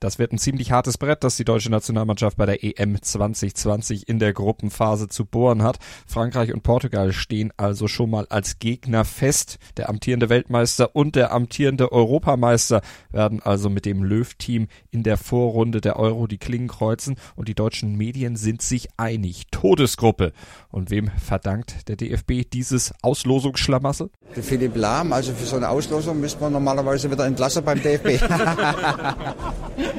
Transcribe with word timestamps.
Das 0.00 0.18
wird 0.18 0.32
ein 0.32 0.38
ziemlich 0.38 0.72
hartes 0.72 0.96
Brett, 0.96 1.22
das 1.22 1.36
die 1.36 1.44
deutsche 1.44 1.70
Nationalmannschaft 1.70 2.38
bei 2.38 2.46
der 2.46 2.64
EM 2.64 3.00
2020 3.02 4.08
in 4.08 4.18
der 4.18 4.32
Gruppenphase 4.32 5.08
zu 5.08 5.26
bohren 5.26 5.62
hat. 5.62 5.78
Frankreich 6.06 6.54
und 6.54 6.62
Portugal 6.62 7.12
stehen 7.12 7.52
also 7.58 7.86
schon 7.86 8.08
mal 8.08 8.26
als 8.30 8.58
Gegner 8.58 9.04
fest. 9.04 9.58
Der 9.76 9.90
amtierende 9.90 10.30
Weltmeister 10.30 10.96
und 10.96 11.16
der 11.16 11.32
amtierende 11.32 11.92
Europameister 11.92 12.80
werden 13.12 13.42
also 13.42 13.68
mit 13.68 13.84
dem 13.84 14.02
Löw-Team 14.02 14.68
in 14.90 15.02
der 15.02 15.18
Vorrunde 15.18 15.82
der 15.82 15.98
Euro 15.98 16.26
die 16.26 16.38
Klingen 16.38 16.68
kreuzen 16.68 17.16
und 17.36 17.48
die 17.48 17.54
deutschen 17.54 17.94
Medien 17.94 18.36
sind 18.36 18.62
sich 18.62 18.88
einig. 18.96 19.48
Todesgruppe. 19.50 20.32
Und 20.70 20.88
wem 20.88 21.10
verdankt 21.22 21.88
der 21.88 21.96
DFB 21.96 22.48
dieses 22.50 22.94
Auslosungsschlamassel? 23.02 24.08
Für 24.30 24.42
Philipp 24.42 24.76
Lahm, 24.76 25.12
also 25.12 25.34
für 25.34 25.44
so 25.44 25.56
eine 25.56 25.68
Auslosung 25.68 26.20
müsste 26.20 26.40
man 26.40 26.54
normalerweise 26.54 27.10
wieder 27.10 27.26
entlassen 27.26 27.62
beim 27.62 27.82
DFB. 27.82 28.22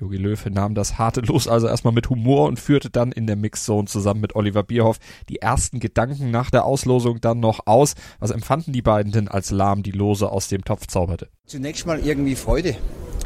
Jogi 0.00 0.16
Löw 0.16 0.46
nahm 0.46 0.74
das 0.74 0.96
harte 0.96 1.20
Los 1.20 1.46
also 1.46 1.66
erstmal 1.66 1.92
mit 1.92 2.08
Humor 2.08 2.48
und 2.48 2.58
führte 2.58 2.88
dann 2.88 3.12
in 3.12 3.26
der 3.26 3.36
Mixzone 3.36 3.86
zusammen 3.86 4.22
mit 4.22 4.34
Oliver 4.34 4.62
Bierhoff 4.62 4.98
die 5.28 5.36
ersten 5.36 5.78
Gedanken 5.78 6.30
nach 6.30 6.50
der 6.50 6.64
Auslosung 6.64 7.20
dann 7.20 7.38
noch 7.38 7.66
aus. 7.66 7.94
Was 8.18 8.30
empfanden 8.30 8.72
die 8.72 8.80
beiden 8.80 9.12
denn, 9.12 9.28
als 9.28 9.50
Lahm 9.50 9.82
die 9.82 9.90
Lose 9.90 10.30
aus 10.30 10.48
dem 10.48 10.64
Topf 10.64 10.86
zauberte? 10.86 11.28
Zunächst 11.46 11.86
mal 11.86 12.00
irgendwie 12.00 12.34
Freude, 12.34 12.76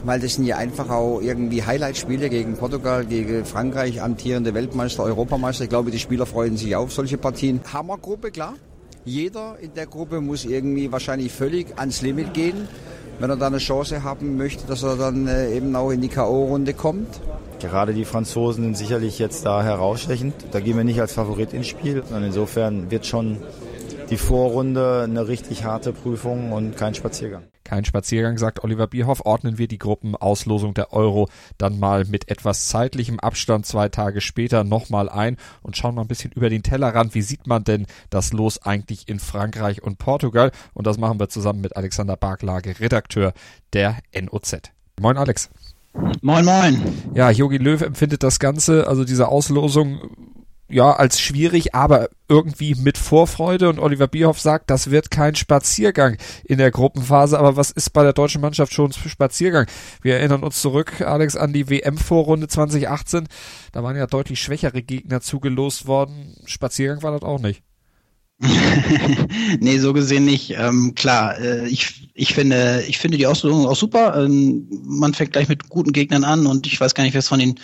weil 0.02 0.18
das 0.18 0.34
sind 0.34 0.46
ja 0.46 0.56
einfach 0.56 0.90
auch 0.90 1.20
irgendwie 1.20 1.62
Highlight-Spiele 1.62 2.28
gegen 2.28 2.56
Portugal, 2.56 3.06
gegen 3.06 3.44
Frankreich, 3.44 4.02
amtierende 4.02 4.52
Weltmeister, 4.52 5.04
Europameister. 5.04 5.64
Ich 5.64 5.70
glaube, 5.70 5.92
die 5.92 6.00
Spieler 6.00 6.26
freuen 6.26 6.56
sich 6.56 6.74
auf 6.74 6.92
solche 6.92 7.18
Partien. 7.18 7.60
Hammergruppe, 7.72 8.32
klar. 8.32 8.54
Jeder 9.04 9.58
in 9.60 9.74
der 9.74 9.86
Gruppe 9.86 10.20
muss 10.20 10.44
irgendwie 10.44 10.91
wahrscheinlich 10.91 11.30
völlig 11.30 11.78
ans 11.78 12.02
Limit 12.02 12.34
gehen 12.34 12.66
wenn 13.18 13.30
er 13.30 13.36
da 13.36 13.46
eine 13.46 13.58
Chance 13.58 14.02
haben 14.02 14.36
möchte, 14.36 14.66
dass 14.66 14.82
er 14.82 14.96
dann 14.96 15.26
äh, 15.26 15.54
eben 15.54 15.74
auch 15.76 15.90
in 15.90 16.00
die 16.00 16.08
K.O.-Runde 16.08 16.74
kommt. 16.74 17.20
Gerade 17.60 17.94
die 17.94 18.04
Franzosen 18.04 18.64
sind 18.64 18.76
sicherlich 18.76 19.18
jetzt 19.18 19.46
da 19.46 19.62
herausstechend. 19.62 20.34
Da 20.50 20.60
gehen 20.60 20.76
wir 20.76 20.84
nicht 20.84 21.00
als 21.00 21.12
Favorit 21.12 21.52
ins 21.52 21.66
Spiel. 21.66 22.02
Und 22.10 22.22
insofern 22.22 22.90
wird 22.90 23.06
schon 23.06 23.38
die 24.10 24.16
Vorrunde 24.16 25.02
eine 25.05 25.28
richtig 25.28 25.64
harte 25.64 25.92
Prüfung 25.92 26.52
und 26.52 26.77
kein 26.77 26.94
Spaziergang. 26.94 27.44
Kein 27.64 27.86
Spaziergang, 27.86 28.36
sagt 28.36 28.62
Oliver 28.62 28.86
Bierhoff, 28.86 29.22
ordnen 29.24 29.56
wir 29.56 29.69
die 29.69 29.78
Gruppenauslosung 29.78 30.74
der 30.74 30.92
Euro 30.92 31.28
dann 31.56 31.78
mal 31.78 32.05
mit 32.05 32.28
etwas 32.28 32.69
zeitlichem 32.69 33.19
Abstand 33.19 33.64
zwei 33.64 33.88
Tage 33.88 34.20
später 34.20 34.64
nochmal 34.64 35.08
ein 35.08 35.38
und 35.62 35.77
schauen 35.77 35.94
mal 35.94 36.02
ein 36.02 36.08
bisschen 36.08 36.32
über 36.32 36.50
den 36.50 36.62
Tellerrand. 36.62 37.14
Wie 37.14 37.22
sieht 37.22 37.47
man 37.47 37.64
denn 37.64 37.86
das 38.10 38.34
Los 38.34 38.60
eigentlich 38.60 39.08
in 39.08 39.19
Frankreich 39.19 39.82
und 39.82 39.97
Portugal? 39.98 40.50
Und 40.75 40.86
das 40.86 40.98
machen 40.98 41.19
wir 41.19 41.30
zusammen 41.30 41.62
mit 41.62 41.75
Alexander 41.75 42.16
Barklage, 42.16 42.78
Redakteur 42.80 43.32
der 43.72 43.97
NOZ. 44.14 44.56
Moin 45.00 45.16
Alex. 45.16 45.48
Moin, 46.20 46.44
moin. 46.44 46.82
Ja, 47.14 47.30
Jogi 47.30 47.56
Löw 47.56 47.80
empfindet 47.80 48.22
das 48.22 48.38
Ganze, 48.38 48.86
also 48.88 49.05
diese 49.05 49.28
Auslosung 49.28 50.33
ja, 50.68 50.92
als 50.92 51.20
schwierig, 51.20 51.74
aber 51.74 52.08
irgendwie 52.28 52.74
mit 52.74 52.96
Vorfreude. 52.96 53.68
Und 53.68 53.78
Oliver 53.78 54.08
Bierhoff 54.08 54.40
sagt, 54.40 54.70
das 54.70 54.90
wird 54.90 55.10
kein 55.10 55.34
Spaziergang 55.34 56.16
in 56.44 56.58
der 56.58 56.70
Gruppenphase. 56.70 57.38
Aber 57.38 57.56
was 57.56 57.70
ist 57.70 57.90
bei 57.90 58.02
der 58.02 58.12
deutschen 58.12 58.40
Mannschaft 58.40 58.72
schon 58.72 58.92
Spaziergang? 58.92 59.66
Wir 60.02 60.16
erinnern 60.16 60.42
uns 60.42 60.60
zurück, 60.60 61.00
Alex, 61.02 61.36
an 61.36 61.52
die 61.52 61.68
WM-Vorrunde 61.68 62.48
2018. 62.48 63.28
Da 63.72 63.82
waren 63.82 63.96
ja 63.96 64.06
deutlich 64.06 64.40
schwächere 64.40 64.82
Gegner 64.82 65.20
zugelost 65.20 65.86
worden. 65.86 66.34
Spaziergang 66.46 67.02
war 67.02 67.12
das 67.12 67.22
auch 67.22 67.40
nicht. 67.40 67.62
nee, 69.60 69.78
so 69.78 69.92
gesehen 69.92 70.24
nicht. 70.24 70.54
Ähm, 70.58 70.94
klar, 70.96 71.38
äh, 71.38 71.68
ich, 71.68 72.10
ich, 72.14 72.34
finde, 72.34 72.82
ich 72.88 72.98
finde 72.98 73.16
die 73.16 73.28
Auslosung 73.28 73.66
auch 73.66 73.76
super. 73.76 74.25
Ähm, 74.25 74.66
man 74.84 75.14
fängt 75.14 75.32
gleich 75.32 75.48
mit 75.48 75.69
guten 75.69 75.92
Gegnern 75.92 76.25
an 76.25 76.47
und 76.47 76.66
ich 76.66 76.81
weiß 76.81 76.94
gar 76.94 77.04
nicht, 77.04 77.14
wer 77.14 77.20
es 77.20 77.28
von 77.28 77.38
den 77.38 77.54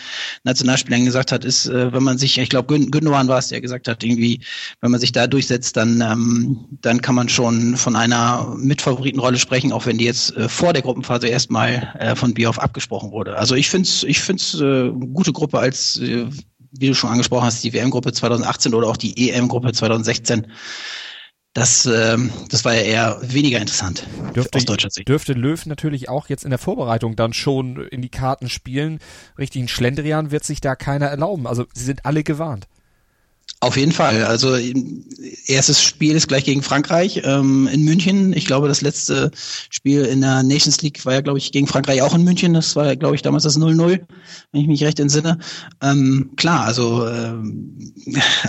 Nationalspielern 0.44 1.04
gesagt 1.04 1.32
hat, 1.32 1.44
ist, 1.44 1.66
äh, 1.66 1.92
wenn 1.92 2.04
man 2.04 2.18
sich, 2.18 2.38
ich 2.38 2.48
glaube, 2.48 2.68
Gün 2.68 2.92
Gündogan 2.92 3.26
war 3.26 3.38
es, 3.38 3.48
der 3.48 3.60
gesagt 3.60 3.88
hat, 3.88 4.04
irgendwie, 4.04 4.40
wenn 4.80 4.92
man 4.92 5.00
sich 5.00 5.10
da 5.10 5.26
durchsetzt, 5.26 5.76
dann, 5.76 6.00
ähm, 6.00 6.66
dann 6.80 7.02
kann 7.02 7.16
man 7.16 7.28
schon 7.28 7.76
von 7.76 7.96
einer 7.96 8.54
Mitfavoritenrolle 8.56 9.38
sprechen, 9.38 9.72
auch 9.72 9.86
wenn 9.86 9.98
die 9.98 10.04
jetzt 10.04 10.36
äh, 10.36 10.48
vor 10.48 10.72
der 10.72 10.82
Gruppenphase 10.82 11.26
erstmal 11.26 11.92
äh, 11.98 12.14
von 12.14 12.32
Bierhoff 12.32 12.60
abgesprochen 12.60 13.10
wurde. 13.10 13.36
Also 13.36 13.56
ich 13.56 13.68
finde 13.68 13.88
es 13.88 14.04
ich 14.04 14.20
find's, 14.20 14.54
äh, 14.54 14.90
gute 14.90 15.32
Gruppe 15.32 15.58
als 15.58 15.98
äh, 15.98 16.26
wie 16.72 16.88
du 16.88 16.94
schon 16.94 17.10
angesprochen 17.10 17.44
hast, 17.44 17.64
die 17.64 17.72
WM-Gruppe 17.72 18.12
2018 18.12 18.74
oder 18.74 18.88
auch 18.88 18.96
die 18.96 19.30
EM-Gruppe 19.30 19.72
2016. 19.72 20.46
Das, 21.52 21.84
ähm, 21.86 22.30
das 22.48 22.64
war 22.64 22.74
ja 22.74 22.82
eher 22.82 23.18
weniger 23.22 23.58
interessant 23.58 24.06
dürfte, 24.36 24.58
aus 24.58 24.64
deutscher 24.64 24.90
Sicht. 24.90 25.08
Dürfte 25.08 25.32
Löw 25.32 25.66
natürlich 25.66 26.08
auch 26.08 26.28
jetzt 26.28 26.44
in 26.44 26.50
der 26.50 26.60
Vorbereitung 26.60 27.16
dann 27.16 27.32
schon 27.32 27.84
in 27.88 28.02
die 28.02 28.08
Karten 28.08 28.48
spielen. 28.48 29.00
Richtigen 29.36 29.66
Schlendrian 29.66 30.30
wird 30.30 30.44
sich 30.44 30.60
da 30.60 30.76
keiner 30.76 31.06
erlauben. 31.06 31.48
Also 31.48 31.66
sie 31.74 31.84
sind 31.84 32.06
alle 32.06 32.22
gewarnt. 32.22 32.68
Auf 33.62 33.76
jeden 33.76 33.92
Fall. 33.92 34.24
Also 34.24 34.56
erstes 35.46 35.82
Spiel 35.82 36.16
ist 36.16 36.28
gleich 36.28 36.44
gegen 36.44 36.62
Frankreich 36.62 37.22
ähm, 37.24 37.68
in 37.70 37.84
München. 37.84 38.32
Ich 38.32 38.46
glaube, 38.46 38.68
das 38.68 38.80
letzte 38.80 39.30
Spiel 39.68 40.06
in 40.06 40.22
der 40.22 40.42
Nations 40.42 40.80
League 40.80 41.04
war 41.04 41.12
ja, 41.12 41.20
glaube 41.20 41.38
ich, 41.38 41.52
gegen 41.52 41.66
Frankreich 41.66 42.00
auch 42.00 42.14
in 42.14 42.24
München. 42.24 42.54
Das 42.54 42.74
war, 42.74 42.96
glaube 42.96 43.16
ich, 43.16 43.22
damals 43.22 43.42
das 43.42 43.58
0-0, 43.58 44.00
wenn 44.52 44.60
ich 44.60 44.66
mich 44.66 44.82
recht 44.82 44.98
entsinne. 44.98 45.38
Ähm, 45.82 46.30
klar, 46.36 46.64
also 46.64 47.06
ähm, 47.06 47.92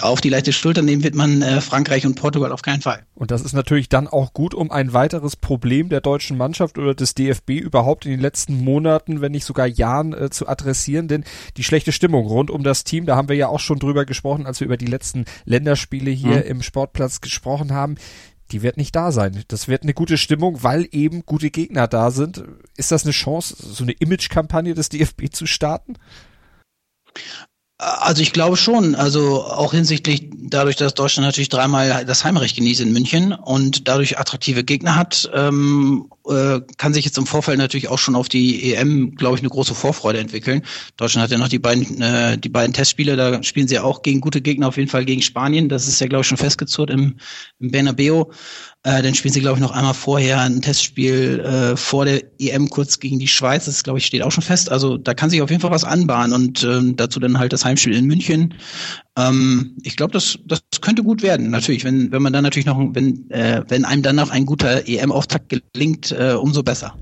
auf 0.01 0.21
die 0.21 0.29
leichte 0.29 0.53
Schulter 0.53 0.81
nehmen 0.81 1.03
wird 1.03 1.15
man 1.15 1.41
äh, 1.41 1.59
Frankreich 1.59 2.05
und 2.05 2.15
Portugal 2.15 2.53
auf 2.53 2.61
keinen 2.61 2.81
Fall. 2.81 3.05
Und 3.13 3.31
das 3.31 3.41
ist 3.41 3.53
natürlich 3.53 3.89
dann 3.89 4.07
auch 4.07 4.33
gut, 4.33 4.53
um 4.53 4.71
ein 4.71 4.93
weiteres 4.93 5.35
Problem 5.35 5.89
der 5.89 5.99
deutschen 5.99 6.37
Mannschaft 6.37 6.77
oder 6.77 6.95
des 6.95 7.15
DFB 7.15 7.51
überhaupt 7.51 8.05
in 8.05 8.11
den 8.11 8.21
letzten 8.21 8.63
Monaten, 8.63 9.19
wenn 9.19 9.33
nicht 9.33 9.45
sogar 9.45 9.67
Jahren 9.67 10.13
äh, 10.13 10.29
zu 10.29 10.47
adressieren. 10.47 11.09
Denn 11.09 11.25
die 11.57 11.63
schlechte 11.63 11.91
Stimmung 11.91 12.27
rund 12.27 12.49
um 12.49 12.63
das 12.63 12.85
Team, 12.85 13.05
da 13.05 13.17
haben 13.17 13.27
wir 13.27 13.35
ja 13.35 13.49
auch 13.49 13.59
schon 13.59 13.79
drüber 13.79 14.05
gesprochen, 14.05 14.45
als 14.45 14.61
wir 14.61 14.65
über 14.65 14.77
die 14.77 14.87
letzten 14.91 15.25
Länderspiele 15.45 16.11
hier 16.11 16.37
mhm. 16.37 16.43
im 16.43 16.61
Sportplatz 16.61 17.21
gesprochen 17.21 17.73
haben, 17.73 17.95
die 18.51 18.61
wird 18.61 18.77
nicht 18.77 18.95
da 18.95 19.11
sein. 19.11 19.43
Das 19.47 19.67
wird 19.67 19.83
eine 19.83 19.93
gute 19.93 20.17
Stimmung, 20.17 20.61
weil 20.63 20.87
eben 20.91 21.25
gute 21.25 21.51
Gegner 21.51 21.87
da 21.87 22.11
sind. 22.11 22.43
Ist 22.75 22.91
das 22.91 23.03
eine 23.03 23.13
Chance, 23.13 23.55
so 23.57 23.83
eine 23.83 23.93
Image-Kampagne 23.93 24.73
des 24.73 24.89
DFB 24.89 25.31
zu 25.31 25.45
starten? 25.45 25.95
Also 27.81 28.21
ich 28.21 28.31
glaube 28.31 28.57
schon, 28.57 28.93
also 28.93 29.43
auch 29.43 29.71
hinsichtlich 29.71 30.29
dadurch, 30.31 30.75
dass 30.75 30.93
Deutschland 30.93 31.25
natürlich 31.25 31.49
dreimal 31.49 32.05
das 32.05 32.23
Heimrecht 32.23 32.55
genießt 32.55 32.81
in 32.81 32.93
München 32.93 33.33
und 33.33 33.87
dadurch 33.87 34.19
attraktive 34.19 34.63
Gegner 34.63 34.95
hat, 34.95 35.31
ähm, 35.33 36.05
äh, 36.27 36.59
kann 36.77 36.93
sich 36.93 37.05
jetzt 37.05 37.17
im 37.17 37.25
Vorfeld 37.25 37.57
natürlich 37.57 37.87
auch 37.87 37.97
schon 37.97 38.15
auf 38.15 38.29
die 38.29 38.75
EM, 38.75 39.15
glaube 39.15 39.37
ich, 39.37 39.41
eine 39.41 39.49
große 39.49 39.73
Vorfreude 39.73 40.19
entwickeln. 40.19 40.61
Deutschland 40.97 41.23
hat 41.23 41.31
ja 41.31 41.39
noch 41.39 41.47
die 41.47 41.57
beiden, 41.57 41.99
äh, 42.03 42.37
die 42.37 42.49
beiden 42.49 42.73
Testspiele, 42.73 43.15
da 43.15 43.41
spielen 43.41 43.67
sie 43.67 43.79
auch 43.79 44.03
gegen 44.03 44.21
gute 44.21 44.41
Gegner, 44.41 44.67
auf 44.67 44.77
jeden 44.77 44.89
Fall 44.89 45.05
gegen 45.05 45.23
Spanien. 45.23 45.67
Das 45.67 45.87
ist 45.87 45.99
ja, 45.99 46.05
glaube 46.05 46.21
ich, 46.21 46.27
schon 46.27 46.37
festgezurrt 46.37 46.91
im, 46.91 47.15
im 47.59 47.71
Bernabeu. 47.71 48.25
Äh, 48.83 49.03
dann 49.03 49.13
spielen 49.13 49.33
sie, 49.33 49.41
glaube 49.41 49.57
ich, 49.57 49.61
noch 49.61 49.71
einmal 49.71 49.93
vorher 49.93 50.41
ein 50.41 50.61
Testspiel 50.61 51.39
äh, 51.39 51.77
vor 51.77 52.05
der 52.05 52.23
EM 52.39 52.67
kurz 52.69 52.99
gegen 52.99 53.19
die 53.19 53.27
Schweiz. 53.27 53.65
Das, 53.65 53.83
glaube 53.83 53.99
ich, 53.99 54.07
steht 54.07 54.23
auch 54.23 54.31
schon 54.31 54.43
fest. 54.43 54.71
Also 54.71 54.97
da 54.97 55.13
kann 55.13 55.29
sich 55.29 55.41
auf 55.43 55.51
jeden 55.51 55.61
Fall 55.61 55.69
was 55.69 55.83
anbahnen 55.83 56.33
und 56.33 56.63
ähm, 56.63 56.95
dazu 56.95 57.19
dann 57.19 57.37
halt 57.37 57.53
das 57.53 57.63
Heimspiel 57.63 57.93
in 57.93 58.05
München. 58.05 58.55
Ähm, 59.15 59.77
ich 59.83 59.97
glaube, 59.97 60.13
das, 60.13 60.39
das 60.45 60.61
könnte 60.81 61.03
gut 61.03 61.21
werden. 61.21 61.51
Natürlich, 61.51 61.83
wenn, 61.83 62.11
wenn 62.11 62.23
man 62.23 62.33
dann 62.33 62.43
natürlich 62.43 62.65
noch, 62.65 62.79
wenn, 62.93 63.29
äh, 63.29 63.63
wenn 63.67 63.85
einem 63.85 64.01
dann 64.01 64.15
noch 64.15 64.31
ein 64.31 64.47
guter 64.47 64.87
EM-Auftakt 64.87 65.53
gelingt, 65.73 66.11
äh, 66.11 66.33
umso 66.33 66.63
besser. 66.63 66.97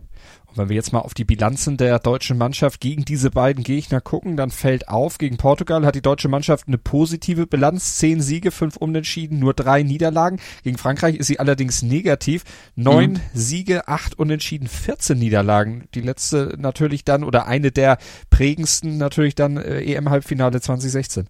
Wenn 0.60 0.70
wir 0.70 0.76
jetzt 0.76 0.92
mal 0.92 1.00
auf 1.00 1.14
die 1.14 1.24
Bilanzen 1.24 1.78
der 1.78 2.00
deutschen 2.00 2.38
Mannschaft 2.38 2.82
gegen 2.82 3.06
diese 3.06 3.32
beiden 3.32 3.64
Gegner 3.64 4.02
gucken, 4.02 4.36
dann 4.36 4.52
fällt 4.52 4.90
auf, 4.90 5.18
gegen 5.18 5.38
Portugal 5.38 5.86
hat 5.86 5.96
die 5.96 6.02
deutsche 6.02 6.28
Mannschaft 6.28 6.68
eine 6.68 6.78
positive 6.78 7.48
Bilanz. 7.48 7.96
Zehn 7.98 8.22
Siege, 8.22 8.52
fünf 8.52 8.76
Unentschieden, 8.76 9.40
nur 9.40 9.54
drei 9.54 9.84
Niederlagen. 9.84 10.40
Gegen 10.64 10.78
Frankreich 10.78 11.16
ist 11.16 11.28
sie 11.28 11.40
allerdings 11.40 11.82
negativ. 11.82 12.44
Neun 12.76 13.14
mhm. 13.14 13.20
Siege, 13.34 13.88
acht 13.88 14.20
Unentschieden, 14.20 14.68
14 14.68 15.18
Niederlagen. 15.18 15.86
Die 15.96 16.02
letzte 16.02 16.56
natürlich 16.60 17.06
dann 17.06 17.24
oder 17.24 17.48
eine 17.48 17.72
der 17.72 17.98
prägendsten 18.30 18.98
natürlich 18.98 19.36
dann 19.36 19.58
äh, 19.58 19.82
EM-Halbfinale 19.82 20.60
2016. 20.60 21.28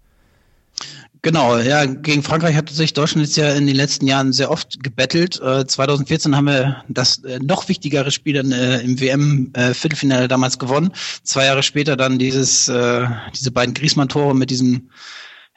Genau, 1.21 1.57
ja, 1.57 1.83
gegen 1.85 2.23
Frankreich 2.23 2.55
hat 2.55 2.69
sich 2.69 2.93
Deutschland 2.93 3.27
jetzt 3.27 3.35
ja 3.35 3.51
in 3.53 3.67
den 3.67 3.75
letzten 3.75 4.07
Jahren 4.07 4.31
sehr 4.31 4.49
oft 4.49 4.81
gebettelt. 4.81 5.41
Äh, 5.41 5.67
2014 5.67 6.33
haben 6.33 6.45
wir 6.45 6.81
das 6.87 7.21
äh, 7.25 7.39
noch 7.39 7.67
wichtigere 7.67 8.09
Spiel 8.09 8.35
dann 8.35 8.53
äh, 8.53 8.79
im 8.79 9.01
WM-Viertelfinale 9.01 10.25
äh, 10.25 10.27
damals 10.29 10.57
gewonnen. 10.59 10.93
Zwei 11.23 11.45
Jahre 11.45 11.61
später 11.61 11.97
dann 11.97 12.19
dieses, 12.19 12.69
äh, 12.69 13.05
diese 13.35 13.51
beiden 13.51 13.73
Griesmann-Tore 13.73 14.33
mit 14.33 14.49
diesem 14.49 14.89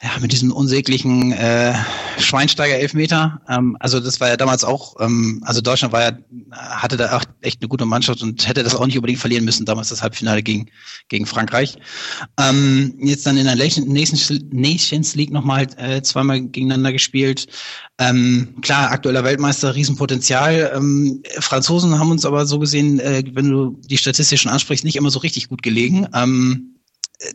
ja, 0.03 0.19
mit 0.19 0.33
diesem 0.33 0.51
unsäglichen 0.51 1.31
äh, 1.31 1.73
Schweinsteiger-Elfmeter. 2.17 3.41
Ähm, 3.47 3.77
also 3.79 4.01
das 4.01 4.19
war 4.19 4.27
ja 4.27 4.35
damals 4.35 4.65
auch, 4.65 4.95
ähm, 4.99 5.41
also 5.45 5.61
Deutschland 5.61 5.93
war 5.93 6.01
ja, 6.01 6.11
hatte 6.51 6.97
da 6.97 7.15
auch 7.15 7.23
echt 7.39 7.61
eine 7.61 7.69
gute 7.69 7.85
Mannschaft 7.85 8.21
und 8.21 8.45
hätte 8.45 8.63
das 8.63 8.75
auch 8.75 8.85
nicht 8.85 8.97
unbedingt 8.97 9.21
verlieren 9.21 9.45
müssen, 9.45 9.65
damals 9.65 9.89
das 9.89 10.01
Halbfinale 10.01 10.43
gegen, 10.43 10.65
gegen 11.07 11.25
Frankreich. 11.25 11.77
Ähm, 12.37 12.95
jetzt 12.99 13.25
dann 13.25 13.37
in 13.37 13.45
der 13.45 13.55
Nations 13.55 15.15
League 15.15 15.31
nochmal 15.31 15.67
äh, 15.77 16.01
zweimal 16.01 16.41
gegeneinander 16.41 16.91
gespielt. 16.91 17.47
Ähm, 17.97 18.55
klar, 18.61 18.91
aktueller 18.91 19.23
Weltmeister, 19.23 19.73
Riesenpotenzial. 19.73 20.73
Ähm, 20.75 21.23
Franzosen 21.39 21.97
haben 21.97 22.11
uns 22.11 22.25
aber 22.25 22.45
so 22.45 22.59
gesehen, 22.59 22.99
äh, 22.99 23.23
wenn 23.31 23.49
du 23.49 23.79
die 23.85 23.97
statistischen 23.97 24.51
ansprichst, 24.51 24.83
nicht 24.83 24.97
immer 24.97 25.11
so 25.11 25.19
richtig 25.19 25.47
gut 25.47 25.63
gelegen. 25.63 26.07
Ähm, 26.13 26.73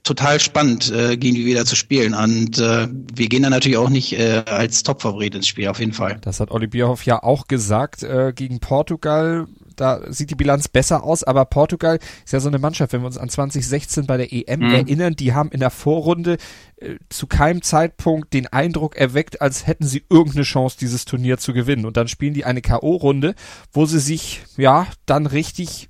total 0.03 0.41
spannend, 0.41 0.91
äh, 0.91 1.17
gegen 1.17 1.35
die 1.35 1.47
wieder 1.47 1.65
zu 1.65 1.77
spielen. 1.77 2.15
Und 2.15 2.59
äh, 2.59 2.89
wir 2.91 3.29
gehen 3.29 3.43
da 3.43 3.51
natürlich 3.51 3.79
auch 3.79 3.89
nicht 3.89 4.19
äh, 4.19 4.43
als 4.47 4.83
Topfavorit 4.83 5.35
ins 5.35 5.49
Spiel, 5.49 5.69
auf 5.69 5.81
jeden 5.81 5.93
Fall. 5.93 6.19
Das 6.21 6.41
hat 6.41 6.51
Olli 6.51 6.67
Bierhoff 6.67 7.05
ja 7.05 7.23
auch 7.23 7.47
gesagt 7.47 8.03
äh, 8.03 8.33
gegen 8.35 8.61
Portugal. 8.61 9.47
Da 9.77 10.01
sieht 10.13 10.31
die 10.31 10.35
Bilanz 10.35 10.67
besser 10.67 11.05
aus, 11.05 11.23
aber 11.23 11.45
Portugal 11.45 12.01
ist 12.25 12.33
ja 12.33 12.41
so 12.41 12.49
eine 12.49 12.59
Mannschaft, 12.59 12.93
wenn 12.93 13.01
wir 13.03 13.07
uns 13.07 13.19
an 13.19 13.29
2016 13.29 14.07
bei 14.07 14.17
der 14.17 14.33
EM 14.33 14.61
mhm. 14.61 14.75
erinnern, 14.75 15.15
die 15.15 15.35
haben 15.35 15.51
in 15.51 15.61
der 15.61 15.71
Vorrunde 15.71 16.37
äh, 16.77 16.97
zu 17.09 17.29
keinem 17.29 17.63
Zeitpunkt 17.63 18.33
den 18.35 18.49
Eindruck 18.49 18.97
erweckt, 18.97 19.41
als 19.41 19.67
hätten 19.67 19.87
sie 19.87 20.05
irgendeine 20.11 20.43
Chance, 20.43 20.77
dieses 20.81 21.05
Turnier 21.05 21.39
zu 21.39 21.53
gewinnen. 21.53 21.87
Und 21.87 21.97
dann 21.97 22.09
spielen 22.09 22.35
die 22.35 22.45
eine 22.45 22.61
K.O.-Runde, 22.61 23.35
wo 23.73 23.87
sie 23.87 24.01
sich, 24.01 24.43
ja, 24.57 24.89
dann 25.07 25.27
richtig 25.27 25.89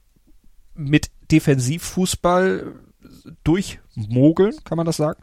mit 0.74 1.10
Defensivfußball 1.30 2.74
durchmogeln, 3.44 4.54
kann 4.64 4.76
man 4.76 4.86
das 4.86 4.96
sagen? 4.96 5.20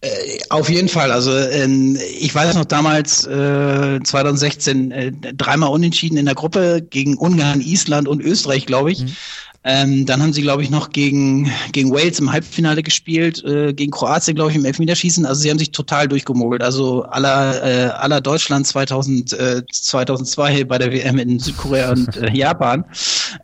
Äh, 0.00 0.08
auf 0.48 0.70
jeden 0.70 0.88
Fall. 0.88 1.12
Also 1.12 1.32
äh, 1.32 1.66
ich 1.66 2.34
weiß 2.34 2.54
noch 2.54 2.64
damals 2.64 3.26
äh, 3.26 4.00
2016 4.02 4.90
äh, 4.90 5.12
dreimal 5.12 5.70
unentschieden 5.70 6.16
in 6.16 6.24
der 6.24 6.34
Gruppe 6.34 6.82
gegen 6.88 7.18
Ungarn, 7.18 7.60
Island 7.60 8.08
und 8.08 8.22
Österreich, 8.22 8.66
glaube 8.66 8.92
ich. 8.92 9.02
Mhm. 9.04 9.16
Ähm, 9.64 10.06
dann 10.06 10.20
haben 10.20 10.32
sie, 10.32 10.42
glaube 10.42 10.64
ich, 10.64 10.70
noch 10.70 10.90
gegen, 10.90 11.48
gegen 11.70 11.92
Wales 11.92 12.18
im 12.18 12.32
Halbfinale 12.32 12.82
gespielt, 12.82 13.44
äh, 13.44 13.72
gegen 13.72 13.92
Kroatien, 13.92 14.34
glaube 14.34 14.50
ich, 14.50 14.56
im 14.56 14.64
Elfmeterschießen. 14.64 15.24
Also 15.24 15.42
sie 15.42 15.50
haben 15.50 15.58
sich 15.58 15.70
total 15.70 16.08
durchgemogelt. 16.08 16.62
Also 16.62 17.04
aller, 17.04 17.62
äh, 17.62 17.90
aller 17.90 18.20
Deutschland 18.20 18.66
2000, 18.66 19.32
äh, 19.34 19.62
2002 19.70 20.64
bei 20.64 20.78
der 20.78 20.90
WM 20.90 21.18
in 21.18 21.38
Südkorea 21.38 21.92
und 21.92 22.16
äh, 22.16 22.32
Japan. 22.32 22.84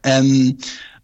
Ähm, 0.02 0.58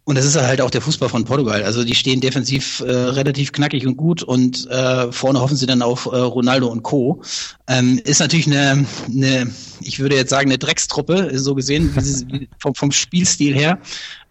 und 0.05 0.15
das 0.15 0.25
ist 0.25 0.35
halt 0.35 0.61
auch 0.61 0.69
der 0.69 0.81
Fußball 0.81 1.09
von 1.09 1.25
Portugal. 1.25 1.63
Also 1.63 1.83
die 1.83 1.95
stehen 1.95 2.21
defensiv 2.21 2.79
äh, 2.81 2.91
relativ 2.91 3.51
knackig 3.51 3.87
und 3.87 3.97
gut 3.97 4.21
und 4.21 4.69
äh, 4.69 5.11
vorne 5.11 5.41
hoffen 5.41 5.57
sie 5.57 5.65
dann 5.65 5.81
auf 5.81 6.05
äh, 6.05 6.15
Ronaldo 6.15 6.67
und 6.67 6.83
Co. 6.83 7.23
Ähm, 7.67 7.99
ist 8.03 8.19
natürlich 8.19 8.45
eine, 8.45 8.85
eine, 9.07 9.51
ich 9.81 9.99
würde 9.99 10.15
jetzt 10.15 10.29
sagen, 10.29 10.49
eine 10.49 10.59
Dreckstruppe, 10.59 11.31
so 11.39 11.55
gesehen, 11.55 11.91
sie, 11.99 12.47
vom, 12.59 12.75
vom 12.75 12.91
Spielstil 12.91 13.55
her. 13.55 13.79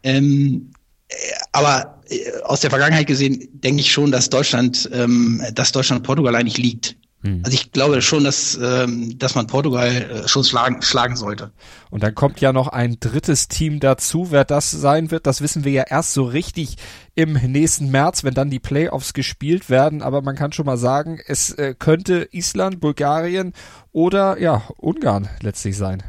Ähm, 0.04 0.70
äh, 1.08 1.14
aber 1.50 2.00
äh, 2.08 2.40
aus 2.44 2.60
der 2.60 2.70
Vergangenheit 2.70 3.08
gesehen 3.08 3.48
denke 3.52 3.80
ich 3.80 3.90
schon, 3.90 4.12
dass 4.12 4.30
Deutschland, 4.30 4.88
ähm, 4.92 5.42
dass 5.54 5.72
Deutschland 5.72 6.04
Portugal 6.04 6.36
eigentlich 6.36 6.58
liegt. 6.58 6.96
Hm. 7.24 7.40
Also 7.42 7.54
ich 7.54 7.72
glaube 7.72 8.02
schon, 8.02 8.22
dass, 8.22 8.58
ähm, 8.62 9.18
dass 9.18 9.34
man 9.34 9.46
Portugal 9.46 9.88
äh, 9.88 10.28
schon 10.28 10.44
schlagen, 10.44 10.82
schlagen 10.82 11.16
sollte. 11.16 11.52
Und 11.90 12.02
dann 12.02 12.14
kommt 12.14 12.40
ja 12.40 12.52
noch 12.52 12.68
ein 12.68 12.98
drittes 13.00 13.48
Team 13.48 13.80
dazu. 13.80 14.30
Wer 14.30 14.44
das 14.44 14.70
sein 14.70 15.10
wird, 15.10 15.26
das 15.26 15.40
wissen 15.40 15.64
wir 15.64 15.72
ja 15.72 15.84
erst 15.88 16.12
so 16.12 16.24
richtig 16.24 16.76
im 17.14 17.32
nächsten 17.32 17.90
März, 17.90 18.24
wenn 18.24 18.34
dann 18.34 18.50
die 18.50 18.58
Playoffs 18.58 19.14
gespielt 19.14 19.70
werden. 19.70 20.02
Aber 20.02 20.20
man 20.20 20.36
kann 20.36 20.52
schon 20.52 20.66
mal 20.66 20.76
sagen, 20.76 21.18
es 21.26 21.50
äh, 21.52 21.74
könnte 21.78 22.28
Island, 22.30 22.80
Bulgarien 22.80 23.54
oder 23.92 24.38
ja, 24.38 24.62
Ungarn 24.76 25.30
letztlich 25.40 25.78
sein. 25.78 26.02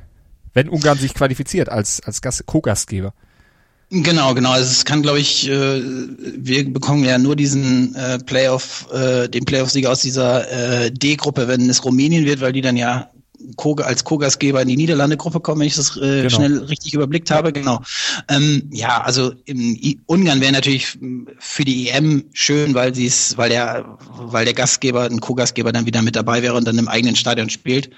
Wenn 0.53 0.67
Ungarn 0.67 0.97
sich 0.97 1.13
qualifiziert 1.13 1.69
als, 1.69 2.01
als 2.01 2.21
Co-Gastgeber. 2.45 3.13
Genau, 3.91 4.33
genau. 4.33 4.51
Also 4.51 4.71
es 4.71 4.83
kann, 4.83 5.03
glaube 5.03 5.19
ich, 5.19 5.47
äh, 5.47 5.81
wir 5.81 6.73
bekommen 6.73 7.03
ja 7.03 7.17
nur 7.17 7.35
diesen 7.35 7.93
äh, 7.95 8.17
Playoff, 8.17 8.87
äh, 8.91 9.27
den 9.29 9.45
Playoff-Sieger 9.45 9.91
aus 9.91 10.01
dieser 10.01 10.49
äh, 10.85 10.91
D-Gruppe, 10.91 11.47
wenn 11.47 11.69
es 11.69 11.85
Rumänien 11.85 12.25
wird, 12.25 12.41
weil 12.41 12.51
die 12.51 12.61
dann 12.61 12.77
ja 12.77 13.11
als 13.83 14.03
Co-Gastgeber 14.03 14.61
in 14.61 14.67
die 14.67 14.77
Niederlande-Gruppe 14.77 15.39
kommen, 15.39 15.61
wenn 15.61 15.67
ich 15.67 15.75
das 15.75 15.95
äh, 15.97 16.23
genau. 16.23 16.29
schnell 16.29 16.57
richtig 16.63 16.93
überblickt 16.93 17.29
habe. 17.29 17.53
Genau. 17.53 17.81
Ähm, 18.27 18.69
ja, 18.71 19.01
also 19.01 19.33
Ungarn 20.07 20.41
wäre 20.41 20.51
natürlich 20.51 20.97
für 21.37 21.63
die 21.63 21.89
EM 21.89 22.25
schön, 22.33 22.73
weil 22.73 22.95
sie 22.95 23.05
es, 23.05 23.37
weil 23.37 23.49
der, 23.49 23.97
weil 24.17 24.45
der 24.45 24.53
Gastgeber, 24.53 25.03
ein 25.03 25.19
Co-Gastgeber 25.19 25.71
dann 25.71 25.85
wieder 25.85 26.01
mit 26.01 26.15
dabei 26.15 26.41
wäre 26.41 26.55
und 26.55 26.67
dann 26.67 26.77
im 26.77 26.87
eigenen 26.87 27.15
Stadion 27.15 27.49
spielt. 27.49 27.89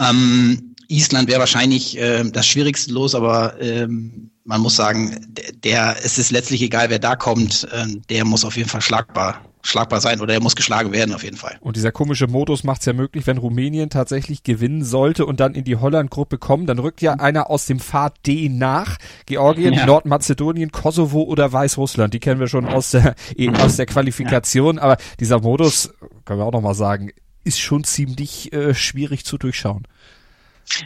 Ähm, 0.00 0.69
Island 0.90 1.28
wäre 1.28 1.40
wahrscheinlich 1.40 1.98
äh, 1.98 2.24
das 2.30 2.46
schwierigste 2.46 2.92
Los, 2.92 3.14
aber 3.14 3.60
ähm, 3.60 4.30
man 4.44 4.60
muss 4.60 4.76
sagen, 4.76 5.16
der, 5.28 5.52
der, 5.52 5.96
es 6.04 6.18
ist 6.18 6.30
letztlich 6.30 6.62
egal, 6.62 6.90
wer 6.90 6.98
da 6.98 7.16
kommt, 7.16 7.68
äh, 7.72 7.86
der 8.08 8.24
muss 8.24 8.44
auf 8.44 8.56
jeden 8.56 8.68
Fall 8.68 8.82
schlagbar 8.82 9.40
schlagbar 9.62 10.00
sein 10.00 10.20
oder 10.20 10.34
er 10.34 10.40
muss 10.40 10.56
geschlagen 10.56 10.92
werden 10.92 11.14
auf 11.14 11.22
jeden 11.22 11.36
Fall. 11.36 11.58
Und 11.60 11.76
dieser 11.76 11.92
komische 11.92 12.26
Modus 12.26 12.64
macht 12.64 12.80
es 12.80 12.86
ja 12.86 12.92
möglich, 12.92 13.26
wenn 13.26 13.38
Rumänien 13.38 13.90
tatsächlich 13.90 14.42
gewinnen 14.42 14.84
sollte 14.84 15.26
und 15.26 15.40
dann 15.40 15.54
in 15.54 15.64
die 15.64 15.76
Holland-Gruppe 15.76 16.38
kommen, 16.38 16.66
dann 16.66 16.78
rückt 16.78 17.02
ja 17.02 17.14
einer 17.14 17.50
aus 17.50 17.66
dem 17.66 17.78
Pfad 17.78 18.14
D 18.26 18.48
nach. 18.48 18.96
Georgien, 19.26 19.74
ja. 19.74 19.86
Nordmazedonien, 19.86 20.72
Kosovo 20.72 21.22
oder 21.22 21.52
Weißrussland. 21.52 22.14
Die 22.14 22.20
kennen 22.20 22.40
wir 22.40 22.48
schon 22.48 22.66
aus 22.66 22.92
der, 22.92 23.14
aus 23.58 23.76
der 23.76 23.86
Qualifikation, 23.86 24.76
ja. 24.76 24.82
aber 24.82 24.96
dieser 25.18 25.40
Modus, 25.40 25.92
können 26.24 26.40
wir 26.40 26.46
auch 26.46 26.52
nochmal 26.52 26.74
sagen, 26.74 27.10
ist 27.44 27.60
schon 27.60 27.84
ziemlich 27.84 28.52
äh, 28.52 28.74
schwierig 28.74 29.24
zu 29.24 29.38
durchschauen. 29.38 29.86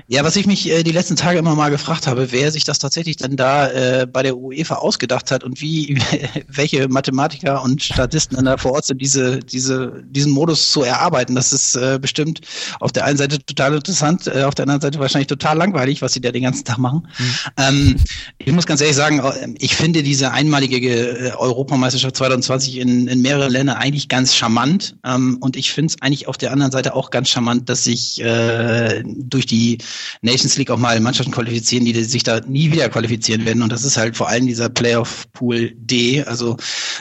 Ja, 0.09 0.25
was 0.25 0.37
ich 0.37 0.47
mich 0.47 0.69
äh, 0.71 0.83
die 0.83 0.93
letzten 0.93 1.17
Tage 1.17 1.39
immer 1.39 1.55
mal 1.55 1.71
gefragt 1.71 2.07
habe, 2.07 2.33
wer 2.33 2.51
sich 2.51 2.65
das 2.65 2.79
tatsächlich 2.79 3.17
dann 3.17 3.37
da 3.37 3.69
äh, 3.69 4.07
bei 4.07 4.23
der 4.23 4.37
UEFA 4.37 4.77
ausgedacht 4.77 5.31
hat 5.31 5.45
und 5.45 5.61
wie 5.61 5.99
welche 6.49 6.89
Mathematiker 6.89 7.63
und 7.63 7.83
Statisten 7.83 8.37
dann 8.37 8.47
da 8.47 8.57
vor 8.57 8.73
Ort 8.73 8.87
sind, 8.87 9.01
diese, 9.01 9.41
diese, 9.41 10.03
diesen 10.07 10.33
Modus 10.33 10.71
zu 10.71 10.83
erarbeiten. 10.83 11.35
Das 11.35 11.53
ist 11.53 11.77
äh, 11.77 11.99
bestimmt 12.01 12.41
auf 12.81 12.93
der 12.93 13.05
einen 13.05 13.19
Seite 13.19 13.45
total 13.45 13.75
interessant, 13.75 14.27
äh, 14.27 14.45
auf 14.45 14.55
der 14.55 14.65
anderen 14.65 14.81
Seite 14.81 14.99
wahrscheinlich 14.99 15.29
total 15.29 15.59
langweilig, 15.59 16.03
was 16.03 16.13
sie 16.13 16.21
da 16.21 16.33
den 16.33 16.45
ganzen 16.45 16.65
Tag 16.65 16.79
machen. 16.79 17.07
Mhm. 17.19 17.35
Ähm, 17.59 17.97
ich 18.39 18.53
muss 18.53 18.67
ganz 18.67 18.81
ehrlich 18.81 18.97
sagen, 18.97 19.21
äh, 19.21 19.55
ich 19.59 19.75
finde 19.75 20.03
diese 20.03 20.33
einmalige 20.33 20.79
äh, 20.79 21.33
Europameisterschaft 21.33 22.17
2020 22.17 22.79
in, 22.79 23.09
in 23.09 23.21
mehreren 23.21 23.53
Ländern 23.53 23.77
eigentlich 23.77 24.09
ganz 24.09 24.35
charmant. 24.35 24.97
Ähm, 25.05 25.39
und 25.41 25.57
ich 25.57 25.73
finde 25.73 25.95
es 25.95 26.03
eigentlich 26.03 26.27
auf 26.29 26.39
der 26.39 26.53
anderen 26.53 26.73
Seite 26.73 26.95
auch 26.95 27.11
ganz 27.11 27.29
charmant, 27.29 27.69
dass 27.69 27.85
sich 27.85 28.21
äh, 28.23 29.03
durch 29.05 29.47
die 29.47 29.74
Nations 30.23 30.57
League 30.57 30.71
auch 30.71 30.79
mal 30.79 30.99
Mannschaften 31.01 31.33
qualifizieren, 31.33 31.85
die 31.85 32.05
sich 32.05 32.23
da 32.23 32.41
nie 32.41 32.73
wieder 32.73 32.89
qualifizieren 32.89 33.45
werden. 33.45 33.63
Und 33.63 33.71
das 33.71 33.85
ist 33.85 33.97
halt 33.97 34.17
vor 34.17 34.29
allem 34.29 34.47
dieser 34.47 34.69
Playoff 34.69 35.31
Pool 35.33 35.73
D. 35.77 36.23
Also 36.25 36.57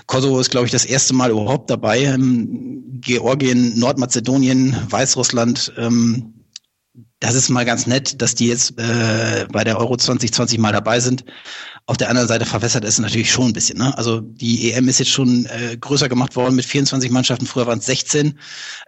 Kosovo 0.05 0.39
ist, 0.39 0.51
glaube 0.51 0.65
ich, 0.65 0.71
das 0.71 0.85
erste 0.85 1.13
Mal 1.13 1.31
überhaupt 1.31 1.69
dabei. 1.69 2.03
Ähm, 2.03 2.83
Georgien, 3.01 3.77
Nordmazedonien, 3.77 4.75
Weißrussland. 4.89 5.73
Ähm, 5.77 6.33
das 7.19 7.35
ist 7.35 7.49
mal 7.49 7.65
ganz 7.65 7.87
nett, 7.87 8.21
dass 8.21 8.35
die 8.35 8.47
jetzt 8.47 8.77
äh, 8.77 9.47
bei 9.51 9.63
der 9.63 9.79
Euro 9.79 9.95
2020 9.95 10.59
mal 10.59 10.73
dabei 10.73 10.99
sind. 10.99 11.23
Auf 11.85 11.97
der 11.97 12.09
anderen 12.09 12.27
Seite 12.27 12.45
verwässert 12.45 12.85
es 12.85 12.99
natürlich 12.99 13.31
schon 13.31 13.47
ein 13.47 13.53
bisschen. 13.53 13.77
Ne? 13.77 13.97
Also 13.97 14.21
die 14.21 14.71
EM 14.71 14.87
ist 14.87 14.99
jetzt 14.99 15.11
schon 15.11 15.45
äh, 15.45 15.75
größer 15.77 16.07
gemacht 16.07 16.35
worden 16.35 16.55
mit 16.55 16.65
24 16.65 17.11
Mannschaften, 17.11 17.45
früher 17.45 17.67
waren 17.67 17.79
es 17.79 17.85
16. 17.85 18.39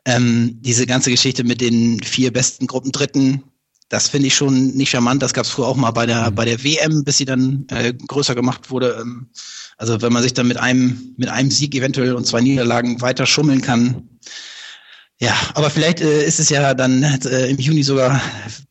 Ähm, 0.05 0.57
diese 0.62 0.86
ganze 0.86 1.12
Geschichte 1.12 1.43
mit 1.43 1.59
den 1.59 2.01
vier 2.03 2.31
besten 2.31 2.67
Gruppen 2.67 2.91
Dritten, 2.91 3.43
das 3.89 4.07
finde 4.07 4.27
ich 4.27 4.35
schon 4.35 4.69
nicht 4.71 4.89
charmant. 4.89 5.21
Das 5.21 5.33
gab 5.33 5.45
es 5.45 5.51
früher 5.51 5.67
auch 5.67 5.75
mal 5.75 5.91
bei 5.91 6.05
der, 6.05 6.31
mhm. 6.31 6.35
bei 6.35 6.45
der 6.45 6.63
WM, 6.63 7.03
bis 7.03 7.17
sie 7.17 7.25
dann 7.25 7.65
äh, 7.69 7.93
größer 7.93 8.35
gemacht 8.35 8.71
wurde. 8.71 8.97
Ähm, 9.01 9.27
also 9.77 10.01
wenn 10.01 10.13
man 10.13 10.23
sich 10.23 10.33
dann 10.33 10.47
mit 10.47 10.57
einem, 10.57 11.13
mit 11.17 11.29
einem 11.29 11.51
Sieg 11.51 11.75
eventuell 11.75 12.13
und 12.13 12.25
zwei 12.25 12.41
Niederlagen 12.41 13.01
weiter 13.01 13.25
schummeln 13.25 13.61
kann. 13.61 14.09
Ja, 15.19 15.33
aber 15.53 15.69
vielleicht 15.69 16.01
äh, 16.01 16.25
ist 16.25 16.39
es 16.39 16.49
ja 16.49 16.73
dann 16.73 17.03
äh, 17.03 17.47
im 17.47 17.57
Juni 17.57 17.83
sogar 17.83 18.21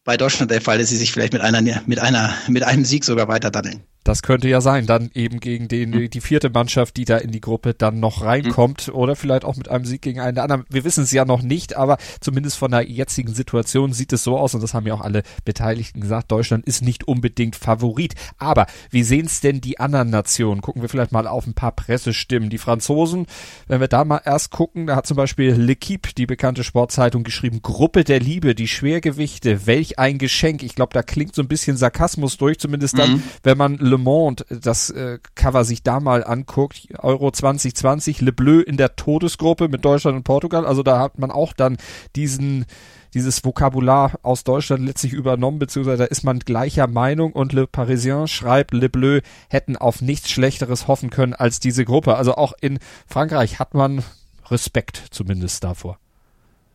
bei 0.05 0.17
Deutschland 0.17 0.51
der 0.51 0.61
Fall, 0.61 0.79
dass 0.79 0.91
sie 0.91 0.97
sich 0.97 1.13
vielleicht 1.13 1.33
mit 1.33 1.43
einer, 1.43 1.63
mit 1.87 1.99
einer, 2.01 2.35
mit 2.49 2.63
einem 2.63 2.85
Sieg 2.85 3.05
sogar 3.05 3.29
weiter 3.29 3.51
daddeln. 3.51 3.83
Das 4.05 4.23
könnte 4.23 4.49
ja 4.49 4.61
sein, 4.61 4.87
dann 4.87 5.11
eben 5.15 5.41
gegen 5.41 5.67
den, 5.67 5.91
mhm. 5.91 6.11
die 6.11 6.21
vierte 6.21 6.51
Mannschaft, 6.51 6.99
die 6.99 7.07
da 7.07 7.17
in 7.17 7.31
die 7.31 7.41
Gruppe 7.41 7.73
dann 7.73 8.01
noch 8.01 8.23
reinkommt 8.23 8.89
mhm. 8.89 8.95
oder 8.95 9.17
vielleicht 9.17 9.47
auch 9.47 9.57
mit 9.57 9.71
einem 9.71 9.87
Sieg 9.87 10.03
gegen 10.03 10.21
einen 10.21 10.35
der 10.35 10.45
anderen. 10.45 10.65
Wir 10.69 10.85
wissen 10.85 11.05
es 11.05 11.11
ja 11.11 11.25
noch 11.25 11.41
nicht, 11.41 11.75
aber 11.75 11.97
zumindest 12.21 12.59
von 12.59 12.71
der 12.71 12.83
jetzigen 12.83 13.33
Situation 13.33 13.95
sieht 13.95 14.13
es 14.13 14.23
so 14.23 14.37
aus 14.37 14.55
und 14.55 14.63
das 14.63 14.75
haben 14.75 14.87
ja 14.87 14.93
auch 14.93 15.01
alle 15.01 15.23
Beteiligten 15.47 16.03
gesagt, 16.03 16.31
Deutschland 16.31 16.67
ist 16.67 16.83
nicht 16.83 17.09
unbedingt 17.09 17.57
Favorit. 17.57 18.15
Aber 18.37 18.67
wie 18.91 19.03
sehen 19.03 19.25
es 19.25 19.41
denn 19.41 19.63
die 19.63 19.81
anderen 19.81 20.11
Nationen? 20.11 20.61
Gucken 20.61 20.83
wir 20.83 20.91
vielleicht 20.91 21.13
mal 21.13 21.27
auf 21.27 21.47
ein 21.47 21.55
paar 21.55 21.73
Pressestimmen. 21.73 22.51
Die 22.51 22.59
Franzosen, 22.59 23.27
wenn 23.69 23.81
wir 23.81 23.89
da 23.89 24.05
mal 24.05 24.21
erst 24.23 24.51
gucken, 24.51 24.87
da 24.87 24.97
hat 24.97 25.07
zum 25.07 25.17
Beispiel 25.17 25.55
L'Equipe, 25.55 26.15
die 26.15 26.27
bekannte 26.27 26.63
Sportzeitung, 26.63 27.23
geschrieben, 27.25 27.63
Gruppe 27.63 28.05
der 28.05 28.21
Liebe, 28.21 28.55
die 28.55 28.69
Schwergewichte, 28.69 29.67
welch 29.67 29.99
ein 29.99 30.19
Geschenk. 30.19 30.63
Ich 30.63 30.75
glaube, 30.75 30.93
da 30.93 31.03
klingt 31.03 31.35
so 31.35 31.41
ein 31.41 31.49
bisschen 31.49 31.79
Sarkasmus 31.79 32.37
durch, 32.37 32.59
zumindest 32.59 32.99
dann, 32.99 33.13
mhm. 33.13 33.23
wenn 33.43 33.57
man 33.57 33.79
Le 33.95 33.99
Monde, 33.99 34.45
das 34.49 34.91
äh, 34.91 35.21
Cover 35.37 35.65
sich 35.65 35.85
da 35.85 36.01
mal 36.01 36.25
anguckt. 36.25 36.89
Euro 36.99 37.31
2020, 37.31 38.21
Le 38.21 38.33
Bleu 38.33 38.59
in 38.61 38.77
der 38.77 38.97
Todesgruppe 38.97 39.69
mit 39.69 39.85
Deutschland 39.85 40.17
und 40.17 40.25
Portugal. 40.25 40.67
Also 40.67 40.83
da 40.83 40.99
hat 40.99 41.19
man 41.19 41.31
auch 41.31 41.53
dann 41.53 41.77
diesen 42.17 42.67
dieses 43.15 43.45
Vokabular 43.45 44.19
aus 44.23 44.43
Deutschland 44.43 44.85
letztlich 44.85 45.13
übernommen, 45.13 45.61
beziehungsweise 45.61 45.99
da 45.99 46.05
ist 46.07 46.25
man 46.25 46.41
gleicher 46.41 46.89
Meinung 46.89 47.33
und 47.33 47.53
Le 47.53 47.69
Parisien 47.69 48.27
schreibt, 48.27 48.73
Le 48.73 48.89
Bleu 48.89 49.21
hätten 49.49 49.77
auf 49.77 50.03
nichts 50.03 50.33
Schlechteres 50.33 50.89
hoffen 50.89 51.11
können 51.11 51.33
als 51.33 51.61
diese 51.61 51.85
Gruppe. 51.85 52.17
Also 52.17 52.35
auch 52.35 52.55
in 52.61 52.81
Frankreich 53.07 53.61
hat 53.61 53.75
man 53.75 54.03
Respekt 54.51 55.05
zumindest 55.11 55.63
davor. 55.63 56.01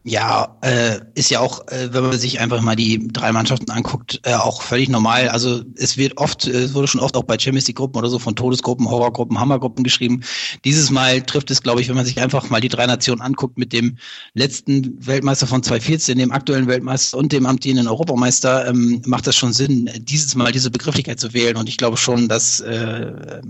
Ja, 0.04 0.58
äh, 0.62 1.02
ist 1.14 1.30
ja 1.30 1.42
auch, 1.42 1.68
äh, 1.68 1.90
wenn 1.92 2.04
man 2.04 2.18
sich 2.18 2.40
einfach 2.40 2.62
mal 2.62 2.78
die 2.78 3.06
drei 3.10 3.34
Mannschaften 3.34 3.70
anguckt, 3.70 4.22
äh, 4.24 4.34
auch 4.34 4.62
völlig 4.62 4.88
normal. 4.88 5.28
Also 5.28 5.62
es 5.76 5.98
wird 5.98 6.18
oft, 6.18 6.48
äh, 6.48 6.52
es 6.52 6.74
wurde 6.74 6.88
schon 6.88 7.02
oft 7.02 7.18
auch 7.18 7.24
bei 7.24 7.38
Champions 7.38 7.68
League 7.68 7.76
Gruppen 7.76 7.98
oder 7.98 8.08
so 8.08 8.18
von 8.18 8.34
Todesgruppen, 8.34 8.90
Horrorgruppen, 8.90 9.38
Hammergruppen 9.38 9.84
geschrieben. 9.84 10.22
Dieses 10.64 10.90
Mal 10.90 11.22
trifft 11.22 11.52
es, 11.52 11.62
glaube 11.62 11.82
ich, 11.82 11.90
wenn 11.90 11.98
man 11.98 12.06
sich 12.06 12.22
einfach 12.22 12.50
mal 12.50 12.62
die 12.62 12.70
drei 12.70 12.86
Nationen 12.86 13.20
anguckt 13.20 13.58
mit 13.58 13.74
dem 13.74 13.98
letzten 14.34 15.06
Weltmeister 15.06 15.48
von 15.48 15.64
2014, 15.64 16.18
dem 16.18 16.32
aktuellen 16.32 16.68
Weltmeister 16.68 17.18
und 17.18 17.34
dem 17.34 17.46
amtierenden 17.46 17.90
Europameister, 17.90 18.70
ähm, 18.70 19.02
macht 19.06 19.28
das 19.28 19.36
schon 19.36 19.52
Sinn, 19.52 19.90
dieses 20.00 20.34
Mal 20.34 20.54
diese 20.54 20.72
Begrifflichkeit 20.72 21.20
zu 21.20 21.34
wählen. 21.34 21.58
Und 21.58 21.68
ich 21.68 21.76
glaube 21.76 21.98
schon, 21.98 22.30
dass 22.30 22.62
äh, 22.62 23.42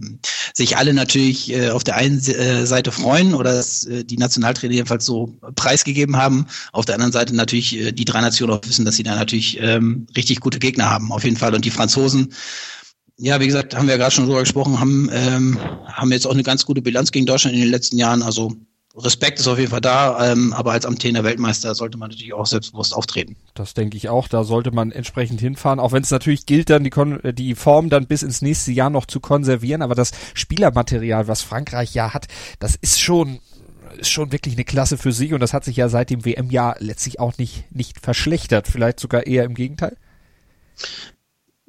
sich 0.55 0.77
alle 0.77 0.95
natürlich 0.95 1.53
äh, 1.53 1.69
auf 1.69 1.83
der 1.83 1.95
einen 1.95 2.17
äh, 2.17 2.65
Seite 2.65 2.91
freuen 2.91 3.35
oder 3.35 3.53
dass 3.53 3.83
äh, 3.83 4.03
die 4.03 4.17
Nationaltrainer 4.17 4.73
jedenfalls 4.73 5.05
so 5.05 5.37
preisgegeben 5.55 6.17
haben 6.17 6.38
haben. 6.39 6.47
Auf 6.71 6.85
der 6.85 6.95
anderen 6.95 7.11
Seite 7.11 7.35
natürlich 7.35 7.77
äh, 7.77 7.91
die 7.91 8.05
drei 8.05 8.21
Nationen 8.21 8.53
auch 8.53 8.61
wissen, 8.65 8.85
dass 8.85 8.95
sie 8.95 9.03
da 9.03 9.15
natürlich 9.15 9.59
ähm, 9.61 10.07
richtig 10.15 10.39
gute 10.39 10.59
Gegner 10.59 10.89
haben, 10.89 11.11
auf 11.11 11.23
jeden 11.23 11.37
Fall. 11.37 11.53
Und 11.53 11.65
die 11.65 11.71
Franzosen, 11.71 12.33
ja, 13.17 13.39
wie 13.39 13.47
gesagt, 13.47 13.75
haben 13.75 13.87
wir 13.87 13.95
ja 13.95 13.97
gerade 13.97 14.13
schon 14.13 14.25
drüber 14.25 14.41
gesprochen, 14.41 14.79
haben, 14.79 15.09
ähm, 15.11 15.59
haben 15.85 16.11
jetzt 16.11 16.25
auch 16.25 16.33
eine 16.33 16.43
ganz 16.43 16.65
gute 16.65 16.81
Bilanz 16.81 17.11
gegen 17.11 17.25
Deutschland 17.25 17.55
in 17.55 17.61
den 17.61 17.71
letzten 17.71 17.97
Jahren. 17.97 18.21
Also 18.21 18.53
Respekt 18.95 19.39
ist 19.39 19.47
auf 19.47 19.57
jeden 19.57 19.69
Fall 19.69 19.81
da, 19.81 20.31
ähm, 20.31 20.51
aber 20.53 20.71
als 20.71 20.85
amtierender 20.85 21.23
Weltmeister 21.23 21.75
sollte 21.75 21.97
man 21.97 22.09
natürlich 22.09 22.33
auch 22.33 22.45
selbstbewusst 22.45 22.93
auftreten. 22.93 23.35
Das 23.53 23.73
denke 23.73 23.97
ich 23.97 24.09
auch. 24.09 24.27
Da 24.27 24.43
sollte 24.43 24.71
man 24.71 24.91
entsprechend 24.91 25.39
hinfahren, 25.39 25.79
auch 25.79 25.91
wenn 25.91 26.03
es 26.03 26.11
natürlich 26.11 26.45
gilt, 26.45 26.69
dann 26.69 26.83
die, 26.83 26.89
Kon 26.89 27.19
die 27.23 27.55
Form 27.55 27.89
dann 27.89 28.07
bis 28.07 28.23
ins 28.23 28.41
nächste 28.41 28.71
Jahr 28.71 28.89
noch 28.89 29.05
zu 29.05 29.19
konservieren. 29.19 29.81
Aber 29.81 29.95
das 29.95 30.11
Spielermaterial, 30.33 31.27
was 31.27 31.41
Frankreich 31.43 31.93
ja 31.93 32.13
hat, 32.13 32.27
das 32.59 32.75
ist 32.75 32.99
schon 32.99 33.39
ist 33.97 34.09
schon 34.09 34.31
wirklich 34.31 34.55
eine 34.55 34.65
Klasse 34.65 34.97
für 34.97 35.11
sich 35.11 35.33
und 35.33 35.39
das 35.39 35.53
hat 35.53 35.63
sich 35.65 35.77
ja 35.77 35.89
seit 35.89 36.09
dem 36.09 36.25
WM-Jahr 36.25 36.75
letztlich 36.79 37.19
auch 37.19 37.37
nicht, 37.37 37.63
nicht 37.71 37.99
verschlechtert, 37.99 38.67
vielleicht 38.67 38.99
sogar 38.99 39.27
eher 39.27 39.43
im 39.43 39.53
Gegenteil. 39.53 39.95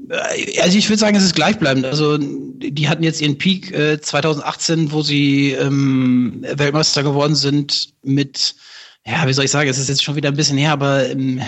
Äh, 0.09 0.61
also 0.61 0.79
ich 0.79 0.89
würde 0.89 0.99
sagen, 0.99 1.17
es 1.17 1.25
ist 1.25 1.35
gleichbleibend. 1.35 1.85
Also 1.85 2.19
die 2.19 2.89
hatten 2.89 3.03
jetzt 3.03 3.21
ihren 3.21 3.39
Peak 3.39 3.73
äh, 3.73 4.01
2018, 4.01 4.93
wo 4.93 5.03
sie 5.03 5.53
ähm, 5.53 6.45
Weltmeister 6.55 7.03
geworden 7.03 7.35
sind 7.35 7.93
mit 8.03 8.55
ja, 9.07 9.27
wie 9.27 9.33
soll 9.33 9.47
ich 9.47 9.51
sagen, 9.51 9.69
es 9.69 9.79
ist 9.79 9.89
jetzt 9.89 10.05
schon 10.05 10.17
wieder 10.17 10.29
ein 10.29 10.37
bisschen 10.37 10.59
her, 10.59 10.73
aber 10.73 11.09
ähm, 11.09 11.41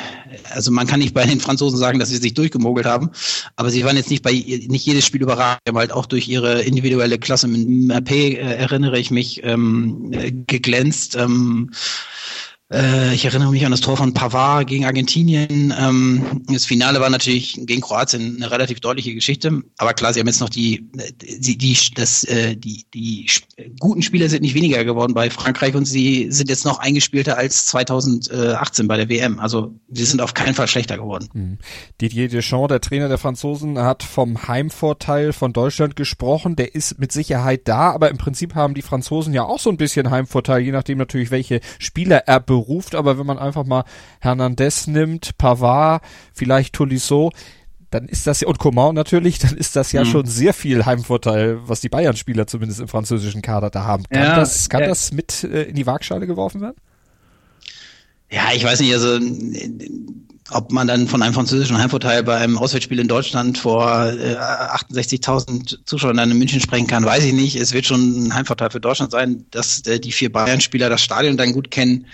also 0.54 0.70
man 0.70 0.86
kann 0.86 1.00
nicht 1.00 1.12
bei 1.12 1.26
den 1.26 1.40
Franzosen 1.40 1.78
sagen, 1.78 1.98
dass 1.98 2.08
sie 2.08 2.16
sich 2.16 2.34
durchgemogelt 2.34 2.86
haben, 2.86 3.10
aber 3.56 3.70
sie 3.70 3.84
waren 3.84 3.96
jetzt 3.96 4.10
nicht 4.10 4.22
bei 4.22 4.32
nicht 4.32 4.86
jedes 4.86 5.04
Spiel 5.04 5.22
überragend, 5.22 5.60
aber 5.68 5.80
halt 5.80 5.92
auch 5.92 6.06
durch 6.06 6.28
ihre 6.28 6.62
individuelle 6.62 7.18
Klasse 7.18 7.48
mit 7.48 7.68
MAP 7.68 8.10
äh, 8.10 8.36
erinnere 8.36 8.98
ich 8.98 9.10
mich 9.10 9.44
ähm, 9.44 10.10
geglänzt. 10.46 11.16
Ähm, 11.16 11.70
äh, 12.72 13.14
ich 13.14 13.24
erinnere 13.24 13.50
mich 13.50 13.64
an 13.64 13.70
das 13.70 13.80
Tor 13.80 13.96
von 13.96 14.14
Pavard 14.14 14.66
gegen 14.66 14.86
Argentinien. 14.86 15.74
Ähm, 15.78 16.42
das 16.48 16.64
Finale 16.64 17.00
war 17.00 17.10
natürlich 17.10 17.60
gegen 17.66 17.82
Kroatien 17.82 18.36
eine 18.36 18.50
relativ 18.50 18.80
deutliche 18.80 19.14
Geschichte. 19.14 19.62
Aber 19.76 19.92
klar, 19.92 20.12
sie 20.14 20.20
haben 20.20 20.26
jetzt 20.26 20.40
noch 20.40 20.48
die, 20.48 20.88
die, 21.20 21.58
die, 21.58 21.76
das, 21.94 22.24
äh, 22.24 22.56
die, 22.56 22.86
die 22.94 23.26
guten 23.78 24.02
Spieler 24.02 24.28
sind 24.28 24.42
nicht 24.42 24.54
weniger 24.54 24.84
geworden 24.84 25.12
bei 25.12 25.28
Frankreich 25.28 25.74
und 25.74 25.84
sie 25.84 26.30
sind 26.30 26.48
jetzt 26.48 26.64
noch 26.64 26.78
eingespielter 26.78 27.36
als 27.36 27.66
2018 27.66 28.88
bei 28.88 28.96
der 28.96 29.08
WM. 29.08 29.38
Also 29.38 29.74
sie 29.90 30.04
sind 30.04 30.22
auf 30.22 30.32
keinen 30.32 30.54
Fall 30.54 30.68
schlechter 30.68 30.96
geworden. 30.96 31.28
Mhm. 31.32 31.58
Didier 32.00 32.28
Deschamps, 32.28 32.68
der 32.68 32.80
Trainer 32.80 33.08
der 33.08 33.18
Franzosen, 33.18 33.78
hat 33.78 34.02
vom 34.02 34.48
Heimvorteil 34.48 35.32
von 35.32 35.52
Deutschland 35.52 35.96
gesprochen. 35.96 36.56
Der 36.56 36.74
ist 36.74 36.98
mit 36.98 37.12
Sicherheit 37.12 37.68
da, 37.68 37.90
aber 37.90 38.10
im 38.10 38.16
Prinzip 38.16 38.54
haben 38.54 38.74
die 38.74 38.82
Franzosen 38.82 39.34
ja 39.34 39.44
auch 39.44 39.58
so 39.58 39.68
ein 39.68 39.76
bisschen 39.76 40.10
Heimvorteil, 40.10 40.62
je 40.62 40.72
nachdem 40.72 40.98
natürlich, 40.98 41.30
welche 41.30 41.60
Spieler 41.78 42.24
er 42.26 42.40
beruft 42.40 42.61
ruft, 42.62 42.94
aber 42.94 43.18
wenn 43.18 43.26
man 43.26 43.38
einfach 43.38 43.64
mal 43.64 43.84
Hernandez 44.20 44.86
nimmt, 44.86 45.36
Pavard, 45.38 46.02
vielleicht 46.32 46.74
Tolisso, 46.74 47.30
dann 47.90 48.06
ist 48.06 48.26
das 48.26 48.40
ja, 48.40 48.48
und 48.48 48.58
Coman 48.58 48.94
natürlich, 48.94 49.38
dann 49.40 49.56
ist 49.56 49.76
das 49.76 49.92
ja 49.92 50.04
mhm. 50.04 50.08
schon 50.08 50.26
sehr 50.26 50.54
viel 50.54 50.84
Heimvorteil, 50.84 51.60
was 51.66 51.80
die 51.80 51.88
Bayern-Spieler 51.88 52.46
zumindest 52.46 52.80
im 52.80 52.88
französischen 52.88 53.42
Kader 53.42 53.70
da 53.70 53.84
haben. 53.84 54.04
Kann 54.10 54.22
ja, 54.22 54.36
das, 54.36 54.68
kann 54.68 54.82
ja. 54.82 54.88
das 54.88 55.12
mit 55.12 55.44
äh, 55.44 55.64
in 55.64 55.74
die 55.74 55.86
Waagschale 55.86 56.26
geworfen 56.26 56.60
werden? 56.60 56.76
Ja, 58.30 58.44
ich 58.54 58.64
weiß 58.64 58.80
nicht, 58.80 58.94
also 58.94 59.20
ob 60.50 60.72
man 60.72 60.86
dann 60.86 61.06
von 61.06 61.22
einem 61.22 61.34
französischen 61.34 61.78
Heimvorteil 61.78 62.22
bei 62.22 62.36
einem 62.36 62.58
Auswärtsspiel 62.58 62.98
in 62.98 63.08
Deutschland 63.08 63.58
vor 63.58 64.06
äh, 64.06 64.36
68.000 64.36 65.80
Zuschauern 65.84 66.16
dann 66.16 66.30
in 66.30 66.38
München 66.38 66.60
sprechen 66.60 66.86
kann, 66.86 67.04
weiß 67.04 67.24
ich 67.24 67.32
nicht. 67.32 67.56
Es 67.56 67.72
wird 67.72 67.86
schon 67.86 68.26
ein 68.26 68.34
Heimvorteil 68.34 68.70
für 68.70 68.80
Deutschland 68.80 69.12
sein, 69.12 69.46
dass 69.50 69.86
äh, 69.86 70.00
die 70.00 70.12
vier 70.12 70.32
Bayern-Spieler 70.32 70.88
das 70.88 71.02
Stadion 71.02 71.36
dann 71.36 71.52
gut 71.52 71.70
kennen. 71.70 72.06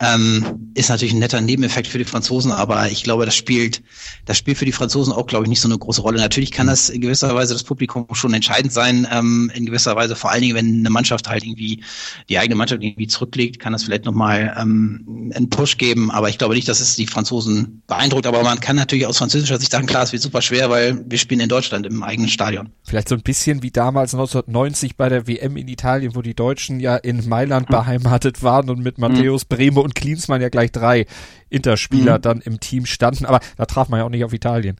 Ähm, 0.00 0.70
ist 0.74 0.90
natürlich 0.90 1.12
ein 1.12 1.18
netter 1.18 1.40
Nebeneffekt 1.40 1.88
für 1.88 1.98
die 1.98 2.04
Franzosen, 2.04 2.52
aber 2.52 2.88
ich 2.88 3.02
glaube, 3.02 3.24
das 3.26 3.34
spielt, 3.34 3.82
das 4.26 4.38
spielt 4.38 4.56
für 4.56 4.64
die 4.64 4.72
Franzosen 4.72 5.12
auch, 5.12 5.26
glaube 5.26 5.44
ich, 5.44 5.48
nicht 5.48 5.60
so 5.60 5.68
eine 5.68 5.76
große 5.76 6.02
Rolle. 6.02 6.18
Natürlich 6.18 6.52
kann 6.52 6.68
das 6.68 6.88
in 6.88 7.00
gewisser 7.00 7.34
Weise 7.34 7.52
das 7.52 7.64
Publikum 7.64 8.06
schon 8.12 8.32
entscheidend 8.32 8.72
sein, 8.72 9.08
ähm, 9.10 9.50
in 9.54 9.66
gewisser 9.66 9.96
Weise, 9.96 10.14
vor 10.14 10.30
allen 10.30 10.42
Dingen, 10.42 10.54
wenn 10.54 10.78
eine 10.78 10.90
Mannschaft 10.90 11.28
halt 11.28 11.44
irgendwie 11.44 11.82
die 12.28 12.38
eigene 12.38 12.54
Mannschaft 12.54 12.82
irgendwie 12.82 13.08
zurücklegt, 13.08 13.58
kann 13.58 13.72
das 13.72 13.84
vielleicht 13.84 14.04
nochmal 14.04 14.54
ähm, 14.56 15.32
einen 15.34 15.50
Push 15.50 15.78
geben, 15.78 16.12
aber 16.12 16.28
ich 16.28 16.38
glaube 16.38 16.54
nicht, 16.54 16.68
dass 16.68 16.80
es 16.80 16.94
die 16.94 17.06
Franzosen 17.06 17.82
beeindruckt, 17.88 18.26
aber 18.26 18.42
man 18.44 18.60
kann 18.60 18.76
natürlich 18.76 19.06
aus 19.06 19.18
französischer 19.18 19.58
Sicht 19.58 19.72
sagen, 19.72 19.86
klar, 19.86 20.04
es 20.04 20.12
wird 20.12 20.22
super 20.22 20.42
schwer, 20.42 20.70
weil 20.70 21.04
wir 21.08 21.18
spielen 21.18 21.40
in 21.40 21.48
Deutschland 21.48 21.86
im 21.86 22.04
eigenen 22.04 22.28
Stadion. 22.28 22.68
Vielleicht 22.84 23.08
so 23.08 23.16
ein 23.16 23.22
bisschen 23.22 23.64
wie 23.64 23.72
damals 23.72 24.14
1990 24.14 24.96
bei 24.96 25.08
der 25.08 25.26
WM 25.26 25.56
in 25.56 25.66
Italien, 25.66 26.14
wo 26.14 26.22
die 26.22 26.34
Deutschen 26.34 26.78
ja 26.78 26.96
in 26.96 27.28
Mailand 27.28 27.66
beheimatet 27.68 28.42
waren 28.42 28.70
und 28.70 28.80
mit 28.80 28.98
Matthäus 28.98 29.42
mhm. 29.42 29.48
Und 29.88 29.94
Klinsmann 29.94 30.42
ja 30.42 30.50
gleich 30.50 30.70
drei 30.70 31.06
Interspieler 31.48 32.18
mhm. 32.18 32.22
dann 32.22 32.40
im 32.42 32.60
Team 32.60 32.84
standen. 32.84 33.24
Aber 33.24 33.40
da 33.56 33.64
traf 33.64 33.88
man 33.88 34.00
ja 34.00 34.04
auch 34.04 34.10
nicht 34.10 34.22
auf 34.22 34.34
Italien. 34.34 34.76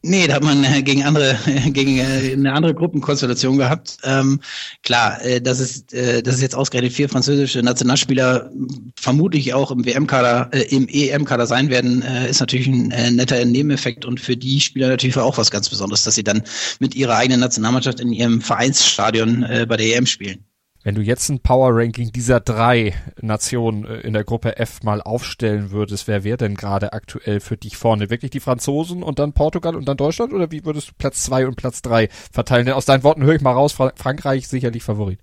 Nee, 0.00 0.28
da 0.28 0.34
hat 0.34 0.44
man 0.44 0.62
äh, 0.62 0.80
gegen 0.84 1.02
andere, 1.02 1.36
gegen 1.72 1.98
äh, 1.98 2.32
eine 2.34 2.52
andere 2.52 2.72
Gruppenkonstellation 2.72 3.58
gehabt. 3.58 3.98
Ähm, 4.04 4.40
klar, 4.84 5.20
äh, 5.24 5.40
dass 5.40 5.58
es, 5.58 5.92
äh, 5.92 6.22
dass 6.22 6.36
es 6.36 6.40
jetzt 6.40 6.54
ausgerechnet 6.54 6.92
vier 6.92 7.08
französische 7.08 7.64
Nationalspieler 7.64 8.48
vermutlich 8.94 9.52
auch 9.52 9.72
im 9.72 9.84
WM-Kader, 9.84 10.50
äh, 10.52 10.74
im 10.74 10.86
EM-Kader 10.88 11.48
sein 11.48 11.68
werden, 11.68 12.02
äh, 12.02 12.30
ist 12.30 12.38
natürlich 12.38 12.68
ein 12.68 12.92
äh, 12.92 13.10
netter 13.10 13.44
Nebeneffekt 13.44 14.04
und 14.04 14.20
für 14.20 14.36
die 14.36 14.60
Spieler 14.60 14.86
natürlich 14.86 15.16
auch 15.16 15.36
was 15.36 15.50
ganz 15.50 15.68
Besonderes, 15.68 16.04
dass 16.04 16.14
sie 16.14 16.24
dann 16.24 16.44
mit 16.78 16.94
ihrer 16.94 17.16
eigenen 17.16 17.40
Nationalmannschaft 17.40 17.98
in 17.98 18.12
ihrem 18.12 18.40
Vereinsstadion 18.40 19.42
äh, 19.42 19.66
bei 19.68 19.76
der 19.76 19.96
EM 19.96 20.06
spielen. 20.06 20.44
Wenn 20.82 20.94
du 20.94 21.02
jetzt 21.02 21.28
ein 21.28 21.40
Power 21.40 21.70
Ranking 21.74 22.10
dieser 22.10 22.40
drei 22.40 22.94
Nationen 23.20 23.84
äh, 23.84 24.00
in 24.00 24.14
der 24.14 24.24
Gruppe 24.24 24.56
F 24.56 24.82
mal 24.82 25.02
aufstellen 25.02 25.72
würdest, 25.72 26.08
wer 26.08 26.24
wäre 26.24 26.38
denn 26.38 26.54
gerade 26.54 26.94
aktuell 26.94 27.40
für 27.40 27.58
dich 27.58 27.76
vorne? 27.76 28.08
Wirklich 28.08 28.30
die 28.30 28.40
Franzosen 28.40 29.02
und 29.02 29.18
dann 29.18 29.34
Portugal 29.34 29.76
und 29.76 29.86
dann 29.86 29.98
Deutschland? 29.98 30.32
Oder 30.32 30.50
wie 30.50 30.64
würdest 30.64 30.88
du 30.88 30.92
Platz 30.96 31.22
zwei 31.22 31.46
und 31.46 31.56
Platz 31.56 31.82
drei 31.82 32.08
verteilen? 32.32 32.64
Denn 32.64 32.74
aus 32.74 32.86
deinen 32.86 33.02
Worten 33.02 33.22
höre 33.24 33.34
ich 33.34 33.42
mal 33.42 33.52
raus, 33.52 33.72
Frankreich 33.72 34.48
sicherlich 34.48 34.82
Favorit. 34.82 35.20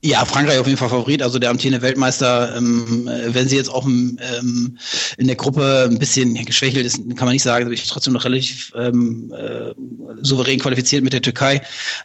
Ja, 0.00 0.24
Frankreich 0.24 0.58
auf 0.58 0.66
jeden 0.66 0.78
Fall 0.78 0.88
Favorit. 0.88 1.22
Also 1.22 1.40
der 1.40 1.50
amtierende 1.50 1.82
Weltmeister, 1.82 2.56
ähm, 2.56 3.10
wenn 3.26 3.48
sie 3.48 3.56
jetzt 3.56 3.68
auch 3.68 3.84
ähm, 3.84 4.78
in 5.16 5.26
der 5.26 5.34
Gruppe 5.34 5.88
ein 5.90 5.98
bisschen 5.98 6.34
geschwächelt 6.34 6.86
ist, 6.86 6.96
kann 7.16 7.26
man 7.26 7.32
nicht 7.32 7.42
sagen, 7.42 7.64
aber 7.64 7.74
ich 7.74 7.86
trotzdem 7.88 8.12
noch 8.12 8.24
relativ 8.24 8.72
ähm, 8.76 9.32
äh, 9.36 9.74
souverän 10.22 10.60
qualifiziert 10.60 11.02
mit 11.02 11.12
der 11.12 11.22
Türkei. 11.22 11.62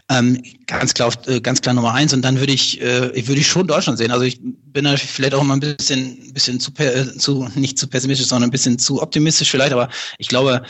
Ähm, 0.10 0.42
ganz 0.66 0.96
klar, 0.96 1.14
äh, 1.28 1.40
ganz 1.40 1.62
klar 1.62 1.76
Nummer 1.76 1.94
eins. 1.94 2.14
Und 2.14 2.24
dann 2.24 2.40
würde 2.40 2.54
ich, 2.54 2.82
äh, 2.82 3.28
würde 3.28 3.42
ich 3.42 3.48
schon 3.48 3.68
Deutschland 3.68 4.00
sehen. 4.00 4.12
Also 4.12 4.26
ich 4.26 4.40
bin 4.74 4.86
da 4.86 4.98
vielleicht 4.98 5.34
auch 5.36 5.44
mal 5.44 5.54
ein 5.54 5.60
bisschen, 5.60 6.34
bisschen 6.34 6.60
zu, 6.60 6.72
zu, 7.18 7.48
nicht 7.56 7.78
zu 7.78 7.88
pessimistisch, 7.88 8.28
sondern 8.28 8.50
ein 8.50 8.52
bisschen 8.52 8.80
zu 8.80 9.02
optimistisch 9.02 9.50
vielleicht. 9.50 9.72
Aber 9.72 9.90
ich 10.18 10.28
glaube, 10.28 10.64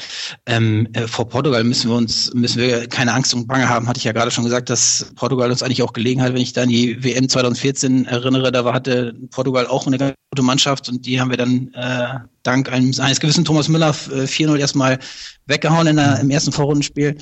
ähm, 0.45 0.87
äh, 0.93 1.07
vor 1.07 1.27
Portugal 1.27 1.63
müssen 1.63 1.89
wir 1.89 1.95
uns, 1.95 2.33
müssen 2.33 2.61
wir 2.61 2.87
keine 2.87 3.13
Angst 3.13 3.33
und 3.33 3.47
Bange 3.47 3.69
haben. 3.69 3.87
Hatte 3.87 3.97
ich 3.97 4.03
ja 4.03 4.11
gerade 4.11 4.31
schon 4.31 4.43
gesagt, 4.43 4.69
dass 4.69 5.11
Portugal 5.15 5.49
uns 5.49 5.63
eigentlich 5.63 5.81
auch 5.81 5.93
gelegen 5.93 6.21
hat, 6.21 6.33
wenn 6.33 6.41
ich 6.41 6.53
dann 6.53 6.69
die 6.69 7.03
WM 7.03 7.29
2014 7.29 8.05
erinnere, 8.05 8.51
da 8.51 8.71
hatte 8.73 9.15
Portugal 9.31 9.67
auch 9.67 9.87
eine 9.87 9.97
ganz 9.97 10.13
gute 10.31 10.43
Mannschaft 10.43 10.89
und 10.89 11.05
die 11.05 11.19
haben 11.19 11.29
wir 11.29 11.37
dann 11.37 11.71
äh, 11.73 12.19
dank 12.43 12.71
eines, 12.71 12.99
eines 12.99 13.19
gewissen 13.19 13.45
Thomas 13.45 13.69
Müller 13.69 13.89
äh, 14.11 14.23
4-0 14.23 14.57
erstmal 14.57 14.99
weggehauen 15.47 15.87
in 15.87 15.95
der, 15.95 16.19
im 16.19 16.29
ersten 16.29 16.51
Vorrundenspiel. 16.51 17.17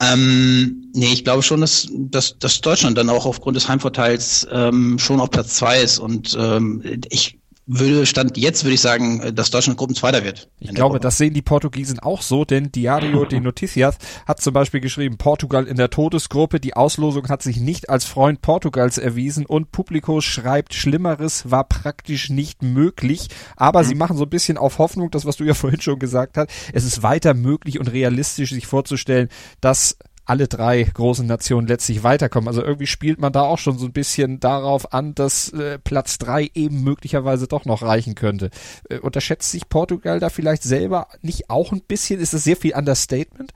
Ähm, 0.00 0.90
nee, 0.94 1.12
ich 1.12 1.24
glaube 1.24 1.42
schon, 1.42 1.60
dass, 1.60 1.88
dass, 1.92 2.38
dass 2.38 2.60
Deutschland 2.60 2.98
dann 2.98 3.10
auch 3.10 3.26
aufgrund 3.26 3.56
des 3.56 3.68
Heimvorteils 3.68 4.46
ähm, 4.50 4.98
schon 4.98 5.20
auf 5.20 5.30
Platz 5.30 5.54
zwei 5.54 5.80
ist 5.80 5.98
und 5.98 6.36
ähm, 6.38 6.82
ich 7.08 7.38
würde 7.66 8.06
Stand 8.06 8.36
jetzt, 8.36 8.64
würde 8.64 8.74
ich 8.74 8.80
sagen, 8.80 9.34
dass 9.34 9.50
Deutschland 9.50 9.76
Gruppenzweiter 9.76 10.24
wird. 10.24 10.48
Ich 10.60 10.72
glaube, 10.72 11.00
das 11.00 11.18
sehen 11.18 11.34
die 11.34 11.42
Portugiesen 11.42 11.98
auch 11.98 12.22
so, 12.22 12.44
denn 12.44 12.70
Diario 12.70 13.24
de 13.24 13.40
Noticias 13.40 13.98
hat 14.24 14.40
zum 14.40 14.54
Beispiel 14.54 14.80
geschrieben, 14.80 15.18
Portugal 15.18 15.66
in 15.66 15.76
der 15.76 15.90
Todesgruppe, 15.90 16.60
die 16.60 16.74
Auslosung 16.74 17.28
hat 17.28 17.42
sich 17.42 17.58
nicht 17.58 17.90
als 17.90 18.04
Freund 18.04 18.40
Portugals 18.40 18.98
erwiesen 18.98 19.46
und 19.46 19.72
Publiko 19.72 20.20
schreibt, 20.20 20.74
Schlimmeres 20.74 21.50
war 21.50 21.64
praktisch 21.64 22.30
nicht 22.30 22.62
möglich, 22.62 23.28
aber 23.56 23.82
mhm. 23.82 23.86
sie 23.86 23.94
machen 23.96 24.16
so 24.16 24.24
ein 24.24 24.30
bisschen 24.30 24.58
auf 24.58 24.78
Hoffnung, 24.78 25.10
das 25.10 25.26
was 25.26 25.36
du 25.36 25.44
ja 25.44 25.54
vorhin 25.54 25.80
schon 25.80 25.98
gesagt 25.98 26.36
hast, 26.36 26.50
es 26.72 26.84
ist 26.84 27.02
weiter 27.02 27.34
möglich 27.34 27.80
und 27.80 27.92
realistisch 27.92 28.50
sich 28.50 28.66
vorzustellen, 28.66 29.28
dass 29.60 29.98
alle 30.26 30.48
drei 30.48 30.82
großen 30.82 31.26
Nationen 31.26 31.68
letztlich 31.68 32.02
weiterkommen. 32.02 32.48
Also 32.48 32.62
irgendwie 32.62 32.86
spielt 32.86 33.20
man 33.20 33.32
da 33.32 33.42
auch 33.42 33.58
schon 33.58 33.78
so 33.78 33.86
ein 33.86 33.92
bisschen 33.92 34.40
darauf 34.40 34.92
an, 34.92 35.14
dass 35.14 35.50
äh, 35.52 35.78
Platz 35.78 36.18
drei 36.18 36.50
eben 36.54 36.82
möglicherweise 36.82 37.46
doch 37.46 37.64
noch 37.64 37.82
reichen 37.82 38.14
könnte. 38.16 38.50
Äh, 38.90 38.98
unterschätzt 38.98 39.50
sich 39.50 39.68
Portugal 39.68 40.20
da 40.20 40.28
vielleicht 40.28 40.64
selber 40.64 41.08
nicht 41.22 41.48
auch 41.48 41.72
ein 41.72 41.80
bisschen? 41.80 42.20
Ist 42.20 42.34
das 42.34 42.44
sehr 42.44 42.56
viel 42.56 42.74
Understatement? 42.74 43.54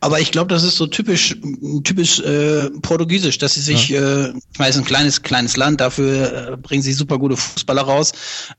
Aber 0.00 0.20
ich 0.20 0.30
glaube, 0.30 0.48
das 0.48 0.62
ist 0.62 0.76
so 0.76 0.86
typisch, 0.86 1.36
typisch 1.82 2.20
äh, 2.20 2.70
portugiesisch, 2.82 3.38
dass 3.38 3.54
sie 3.54 3.60
sich, 3.60 3.88
ja. 3.88 4.26
äh, 4.26 4.32
ich 4.52 4.58
weiß, 4.58 4.78
ein 4.78 4.84
kleines, 4.84 5.22
kleines 5.22 5.56
Land, 5.56 5.80
dafür 5.80 6.52
äh, 6.52 6.56
bringen 6.56 6.82
sie 6.82 6.92
super 6.92 7.18
gute 7.18 7.36
Fußballer 7.36 7.82
raus. 7.82 8.12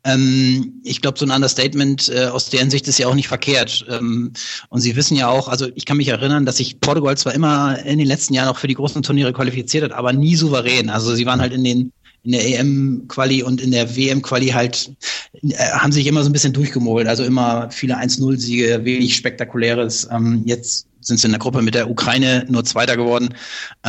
Ähm, 0.04 0.82
ich 0.84 1.02
glaube, 1.02 1.18
so 1.18 1.26
ein 1.26 1.32
Understatement 1.32 2.10
äh, 2.10 2.26
aus 2.26 2.50
deren 2.50 2.70
Sicht 2.70 2.88
ist 2.88 3.00
ja 3.00 3.08
auch 3.08 3.16
nicht 3.16 3.30
verkehrt. 3.30 3.86
Ähm, 3.90 4.34
und 4.70 4.82
sie 4.82 4.96
wissen 4.96 5.16
ja 5.16 5.30
auch, 5.30 5.48
also 5.48 5.68
ich 5.76 5.86
kann 5.86 5.98
mich 5.98 6.10
erinnern, 6.10 6.46
dass 6.46 6.58
sich 6.58 6.82
Portugal 6.82 7.18
zwar 7.18 7.34
immer 7.34 7.80
in 7.86 8.00
den 8.00 8.08
letzten 8.08 8.34
Jahren 8.34 8.50
auch 8.50 8.58
für 8.58 8.68
die 8.68 8.76
großen 8.76 9.02
Turniere 9.02 9.32
qualifiziert 9.32 9.84
hat, 9.86 9.94
aber 9.94 10.12
nie 10.12 10.36
souverän. 10.36 10.90
Also 10.90 11.16
sie 11.16 11.26
waren 11.26 11.40
halt 11.40 11.54
in 11.54 11.64
den 11.64 11.92
in 12.24 12.34
der 12.34 12.46
EM-Quali 12.46 13.44
und 13.44 13.62
in 13.62 13.72
der 13.72 13.96
WM-Quali 13.96 14.48
halt, 14.48 14.92
äh, 15.42 15.56
haben 15.56 15.94
sich 15.94 16.06
immer 16.06 16.22
so 16.22 16.30
ein 16.30 16.34
bisschen 16.34 16.52
durchgemogelt. 16.52 17.08
Also 17.08 17.24
immer 17.24 17.72
viele 17.72 17.98
1-0-Siege, 17.98 18.82
wenig 18.84 19.16
Spektakuläres. 19.16 20.08
Ähm, 20.12 20.44
jetzt 20.46 20.89
sind 21.02 21.20
sie 21.20 21.28
in 21.28 21.32
der 21.32 21.40
Gruppe 21.40 21.62
mit 21.62 21.76
der 21.76 21.90
Ukraine 21.90 22.46
nur 22.50 22.66
Zweiter 22.66 22.98
geworden. 22.98 23.30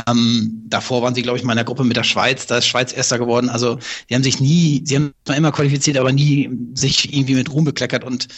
Ähm, 0.06 0.62
davor 0.66 1.02
waren 1.02 1.14
sie, 1.14 1.22
glaube 1.22 1.38
ich, 1.38 1.44
mal 1.44 1.52
in 1.52 1.56
der 1.56 1.64
Gruppe 1.64 1.84
mit 1.84 1.96
der 1.96 2.04
Schweiz. 2.04 2.46
Da 2.46 2.58
ist 2.58 2.66
Schweiz 2.66 2.92
Erster 2.92 3.18
geworden. 3.18 3.48
Also 3.48 3.78
die 4.08 4.14
haben 4.14 4.22
sich 4.22 4.40
nie, 4.40 4.82
sie 4.84 4.96
haben 4.96 5.12
zwar 5.24 5.36
immer 5.36 5.52
qualifiziert, 5.52 5.96
aber 5.96 6.12
nie 6.12 6.50
sich 6.74 7.12
irgendwie 7.12 7.34
mit 7.34 7.50
Ruhm 7.50 7.64
bekleckert. 7.64 8.04
Und 8.04 8.28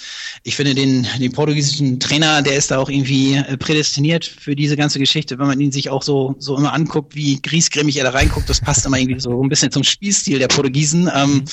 ich 0.43 0.57
finde 0.57 0.75
den, 0.75 1.07
den 1.21 1.33
portugiesischen 1.33 2.01
Trainer, 2.01 2.43
der 2.43 2.57
ist 2.57 2.71
da 2.71 2.79
auch 2.79 2.89
irgendwie 2.89 3.35
äh, 3.35 3.57
prädestiniert 3.57 4.25
für 4.25 4.57
diese 4.57 4.77
ganze 4.77 4.99
Geschichte. 4.99 5.39
Wenn 5.39 5.47
man 5.47 5.61
ihn 5.61 5.73
sich 5.73 5.91
auch 5.91 6.03
so, 6.03 6.35
so 6.39 6.57
immer 6.57 6.73
anguckt, 6.73 7.15
wie 7.15 7.41
griesgrämig 7.41 7.97
er 7.97 8.05
da 8.05 8.11
reinguckt, 8.11 8.49
das 8.49 8.61
passt 8.61 8.87
immer 8.87 8.99
irgendwie 8.99 9.21
so 9.21 9.43
ein 9.43 9.49
bisschen 9.49 9.71
zum 9.71 9.85
Spielstil 9.85 10.39
der 10.39 10.49
Portugiesen. 10.49 11.11
Ähm, 11.15 11.45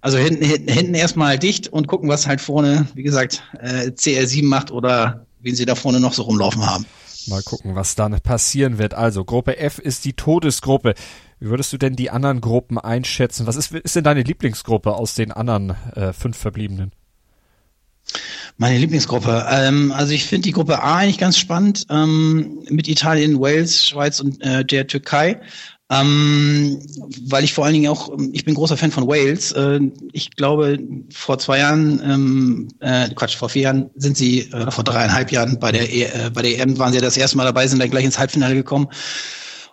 also 0.00 0.18
hinten, 0.18 0.44
hinten, 0.44 0.72
hinten 0.72 0.94
erstmal 0.94 1.38
dicht 1.38 1.68
und 1.68 1.88
gucken, 1.88 2.08
was 2.08 2.26
halt 2.26 2.40
vorne, 2.40 2.86
wie 2.94 3.02
gesagt, 3.02 3.42
äh, 3.60 3.90
CR7 3.90 4.44
macht 4.44 4.70
oder 4.70 5.26
wen 5.42 5.54
sie 5.54 5.66
da 5.66 5.74
vorne 5.74 6.00
noch 6.00 6.12
so 6.12 6.22
rumlaufen 6.22 6.64
haben. 6.66 6.86
Mal 7.26 7.42
gucken, 7.42 7.74
was 7.74 7.94
dann 7.94 8.18
passieren 8.20 8.78
wird. 8.78 8.94
Also, 8.94 9.24
Gruppe 9.24 9.58
F 9.58 9.78
ist 9.78 10.04
die 10.04 10.14
Todesgruppe. 10.14 10.94
Wie 11.38 11.48
würdest 11.48 11.72
du 11.72 11.78
denn 11.78 11.96
die 11.96 12.10
anderen 12.10 12.40
Gruppen 12.40 12.78
einschätzen? 12.78 13.46
Was 13.46 13.56
ist, 13.56 13.72
ist 13.72 13.96
denn 13.96 14.04
deine 14.04 14.22
Lieblingsgruppe 14.22 14.94
aus 14.94 15.14
den 15.14 15.32
anderen 15.32 15.70
äh, 15.94 16.12
fünf 16.12 16.36
Verbliebenen? 16.36 16.92
Meine 18.56 18.78
Lieblingsgruppe. 18.78 19.46
Ähm, 19.50 19.92
also 19.92 20.12
ich 20.12 20.24
finde 20.24 20.46
die 20.46 20.52
Gruppe 20.52 20.82
A 20.82 20.96
eigentlich 20.96 21.18
ganz 21.18 21.38
spannend 21.38 21.86
ähm, 21.90 22.62
mit 22.68 22.88
Italien, 22.88 23.40
Wales, 23.40 23.86
Schweiz 23.86 24.20
und 24.20 24.42
äh, 24.42 24.64
der 24.64 24.86
Türkei. 24.86 25.40
Ähm, 25.92 26.80
weil 27.22 27.42
ich 27.42 27.52
vor 27.52 27.64
allen 27.64 27.74
Dingen 27.74 27.90
auch, 27.90 28.16
ich 28.32 28.44
bin 28.44 28.54
großer 28.54 28.76
Fan 28.76 28.92
von 28.92 29.08
Wales. 29.08 29.50
Äh, 29.52 29.80
ich 30.12 30.30
glaube, 30.36 30.78
vor 31.12 31.38
zwei 31.38 31.58
Jahren, 31.58 32.00
ähm, 32.04 32.68
äh, 32.78 33.08
Quatsch, 33.14 33.36
vor 33.36 33.48
vier 33.48 33.62
Jahren 33.62 33.90
sind 33.96 34.16
sie, 34.16 34.42
äh, 34.52 34.70
vor 34.70 34.84
dreieinhalb 34.84 35.32
Jahren 35.32 35.58
bei 35.58 35.72
der, 35.72 35.92
e 35.92 36.04
äh, 36.04 36.30
bei 36.32 36.42
der 36.42 36.60
EM 36.60 36.78
waren 36.78 36.92
sie 36.92 36.98
ja 36.98 37.04
das 37.04 37.16
erste 37.16 37.36
Mal 37.36 37.44
dabei, 37.44 37.66
sind 37.66 37.80
dann 37.80 37.90
gleich 37.90 38.04
ins 38.04 38.20
Halbfinale 38.20 38.54
gekommen. 38.54 38.86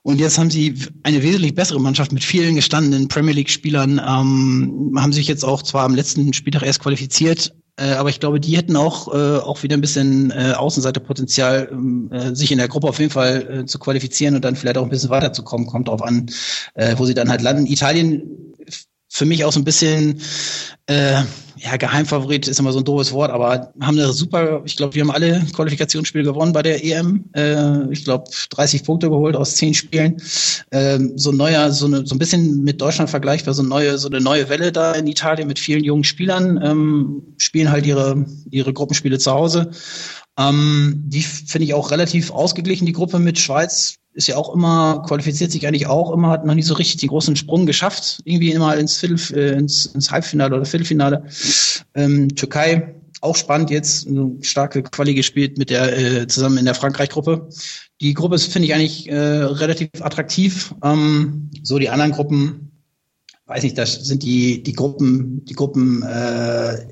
Und 0.01 0.19
jetzt 0.19 0.39
haben 0.39 0.49
sie 0.49 0.73
eine 1.03 1.21
wesentlich 1.21 1.53
bessere 1.53 1.79
Mannschaft 1.79 2.11
mit 2.11 2.23
vielen 2.23 2.55
gestandenen 2.55 3.09
Premier 3.09 3.33
League-Spielern, 3.33 3.99
ähm, 3.99 4.93
haben 4.97 5.13
sich 5.13 5.27
jetzt 5.27 5.45
auch 5.45 5.61
zwar 5.61 5.83
am 5.83 5.93
letzten 5.93 6.33
Spieltag 6.33 6.63
erst 6.63 6.79
qualifiziert, 6.79 7.53
äh, 7.77 7.91
aber 7.91 8.09
ich 8.09 8.19
glaube, 8.19 8.39
die 8.39 8.57
hätten 8.57 8.75
auch, 8.75 9.13
äh, 9.13 9.37
auch 9.37 9.61
wieder 9.61 9.77
ein 9.77 9.81
bisschen 9.81 10.31
äh, 10.31 10.53
Außenseiterpotenzial, 10.57 11.69
ähm, 11.71 12.09
äh, 12.11 12.35
sich 12.35 12.51
in 12.51 12.57
der 12.57 12.67
Gruppe 12.67 12.87
auf 12.87 12.99
jeden 12.99 13.11
Fall 13.11 13.59
äh, 13.61 13.65
zu 13.65 13.77
qualifizieren 13.77 14.35
und 14.35 14.43
dann 14.43 14.55
vielleicht 14.55 14.77
auch 14.77 14.83
ein 14.83 14.89
bisschen 14.89 15.11
weiterzukommen. 15.11 15.67
Kommt 15.67 15.87
drauf 15.87 16.01
an, 16.01 16.25
äh, 16.73 16.95
wo 16.97 17.05
sie 17.05 17.13
dann 17.13 17.29
halt 17.29 17.41
landen. 17.41 17.67
Italien 17.67 18.53
für 19.09 19.25
mich 19.25 19.45
auch 19.45 19.53
so 19.53 19.59
ein 19.59 19.63
bisschen 19.63 20.21
äh, 20.87 21.21
ja, 21.57 21.77
Geheimfavorit 21.77 22.47
ist 22.47 22.59
immer 22.59 22.71
so 22.71 22.79
ein 22.79 22.85
doofes 22.85 23.11
Wort, 23.11 23.31
aber 23.31 23.73
haben 23.81 23.97
eine 23.97 24.11
super, 24.13 24.61
ich 24.65 24.75
glaube, 24.75 24.95
wir 24.95 25.01
haben 25.01 25.11
alle 25.11 25.45
Qualifikationsspiele 25.53 26.23
gewonnen 26.23 26.53
bei 26.53 26.61
der 26.61 26.83
EM. 26.83 27.25
Äh, 27.33 27.91
ich 27.91 28.03
glaube, 28.03 28.25
30 28.49 28.83
Punkte 28.83 29.09
geholt 29.09 29.35
aus 29.35 29.55
10 29.55 29.73
Spielen. 29.73 30.21
Ähm, 30.71 31.13
so 31.17 31.31
ein 31.31 31.37
neuer, 31.37 31.71
so, 31.71 31.85
eine, 31.85 32.05
so 32.05 32.15
ein 32.15 32.19
bisschen 32.19 32.63
mit 32.63 32.81
Deutschland 32.81 33.09
vergleichbar, 33.09 33.53
so, 33.53 33.61
eine 33.61 33.69
neue, 33.69 33.97
so 33.97 34.07
eine 34.07 34.21
neue 34.21 34.49
Welle 34.49 34.71
da 34.71 34.93
in 34.93 35.07
Italien 35.07 35.47
mit 35.47 35.59
vielen 35.59 35.83
jungen 35.83 36.03
Spielern, 36.03 36.59
ähm, 36.63 37.23
spielen 37.37 37.71
halt 37.71 37.85
ihre, 37.85 38.25
ihre 38.51 38.73
Gruppenspiele 38.73 39.19
zu 39.19 39.31
Hause. 39.31 39.71
Ähm, 40.37 41.03
die 41.07 41.21
finde 41.21 41.65
ich 41.65 41.73
auch 41.73 41.91
relativ 41.91 42.31
ausgeglichen, 42.31 42.85
die 42.85 42.93
Gruppe 42.93 43.19
mit 43.19 43.39
Schweiz 43.39 43.97
ist 44.17 44.27
ja 44.27 44.35
auch 44.35 44.53
immer, 44.53 45.03
qualifiziert 45.07 45.51
sich 45.51 45.67
eigentlich 45.67 45.85
auch 45.85 46.11
immer, 46.11 46.31
hat 46.31 46.45
noch 46.45 46.55
nicht 46.55 46.65
so 46.65 46.73
richtig 46.73 46.97
den 46.97 47.09
großen 47.09 47.35
Sprung 47.35 47.67
geschafft, 47.67 48.19
irgendwie 48.25 48.51
immer 48.51 48.75
ins, 48.75 48.97
Viertel, 48.97 49.37
äh, 49.37 49.57
ins, 49.57 49.85
ins 49.85 50.09
Halbfinale 50.09 50.55
oder 50.55 50.65
Viertelfinale. 50.65 51.23
Ähm, 51.93 52.35
Türkei, 52.35 52.95
auch 53.21 53.35
spannend 53.35 53.69
jetzt, 53.69 54.07
eine 54.07 54.31
starke 54.41 54.81
Quali 54.81 55.13
gespielt 55.13 55.59
mit 55.59 55.69
der, 55.69 55.97
äh, 55.97 56.27
zusammen 56.27 56.57
in 56.57 56.65
der 56.65 56.73
Frankreich-Gruppe. 56.73 57.47
Die 58.01 58.15
Gruppe 58.15 58.35
ist, 58.35 58.51
finde 58.51 58.67
ich, 58.67 58.73
eigentlich 58.73 59.07
äh, 59.07 59.15
relativ 59.15 59.89
attraktiv. 60.01 60.73
Ähm, 60.83 61.51
so 61.61 61.77
die 61.77 61.89
anderen 61.89 62.11
Gruppen, 62.11 62.71
weiß 63.45 63.61
nicht, 63.61 63.77
das 63.77 64.03
sind 64.03 64.23
die, 64.23 64.63
die 64.63 64.73
Gruppen, 64.73 65.45
die 65.45 65.53
Gruppen, 65.53 66.01
äh, 66.01 66.87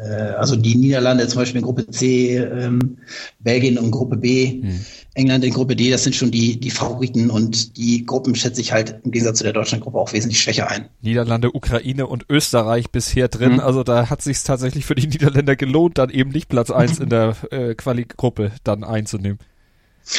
also 0.00 0.56
die 0.56 0.74
Niederlande 0.76 1.28
zum 1.28 1.40
Beispiel 1.40 1.60
in 1.60 1.64
Gruppe 1.64 1.86
C, 1.90 2.36
ähm, 2.36 2.98
Belgien 3.40 3.78
und 3.78 3.90
Gruppe 3.90 4.16
B. 4.16 4.62
Hm 4.62 4.80
England 5.14 5.44
in 5.44 5.52
Gruppe 5.52 5.76
D, 5.76 5.90
das 5.90 6.04
sind 6.04 6.14
schon 6.14 6.30
die, 6.30 6.58
die 6.58 6.70
Favoriten 6.70 7.28
und 7.30 7.76
die 7.76 8.06
Gruppen 8.06 8.34
schätze 8.34 8.62
ich 8.62 8.72
halt 8.72 9.00
im 9.04 9.10
Gegensatz 9.10 9.38
zu 9.38 9.44
der 9.44 9.52
Deutschlandgruppe 9.52 9.98
auch 9.98 10.12
wesentlich 10.12 10.40
schwächer 10.40 10.70
ein. 10.70 10.88
Niederlande, 11.02 11.54
Ukraine 11.54 12.06
und 12.06 12.24
Österreich 12.30 12.90
bisher 12.90 13.28
drin. 13.28 13.54
Mhm. 13.54 13.60
Also 13.60 13.82
da 13.82 14.08
hat 14.08 14.22
sich 14.22 14.42
tatsächlich 14.42 14.86
für 14.86 14.94
die 14.94 15.06
Niederländer 15.08 15.54
gelohnt, 15.54 15.98
dann 15.98 16.08
eben 16.08 16.30
nicht 16.30 16.48
Platz 16.48 16.70
eins 16.70 16.98
in 16.98 17.10
der 17.10 17.36
äh, 17.50 17.74
Quali-Gruppe 17.74 18.52
dann 18.64 18.84
einzunehmen. 18.84 19.38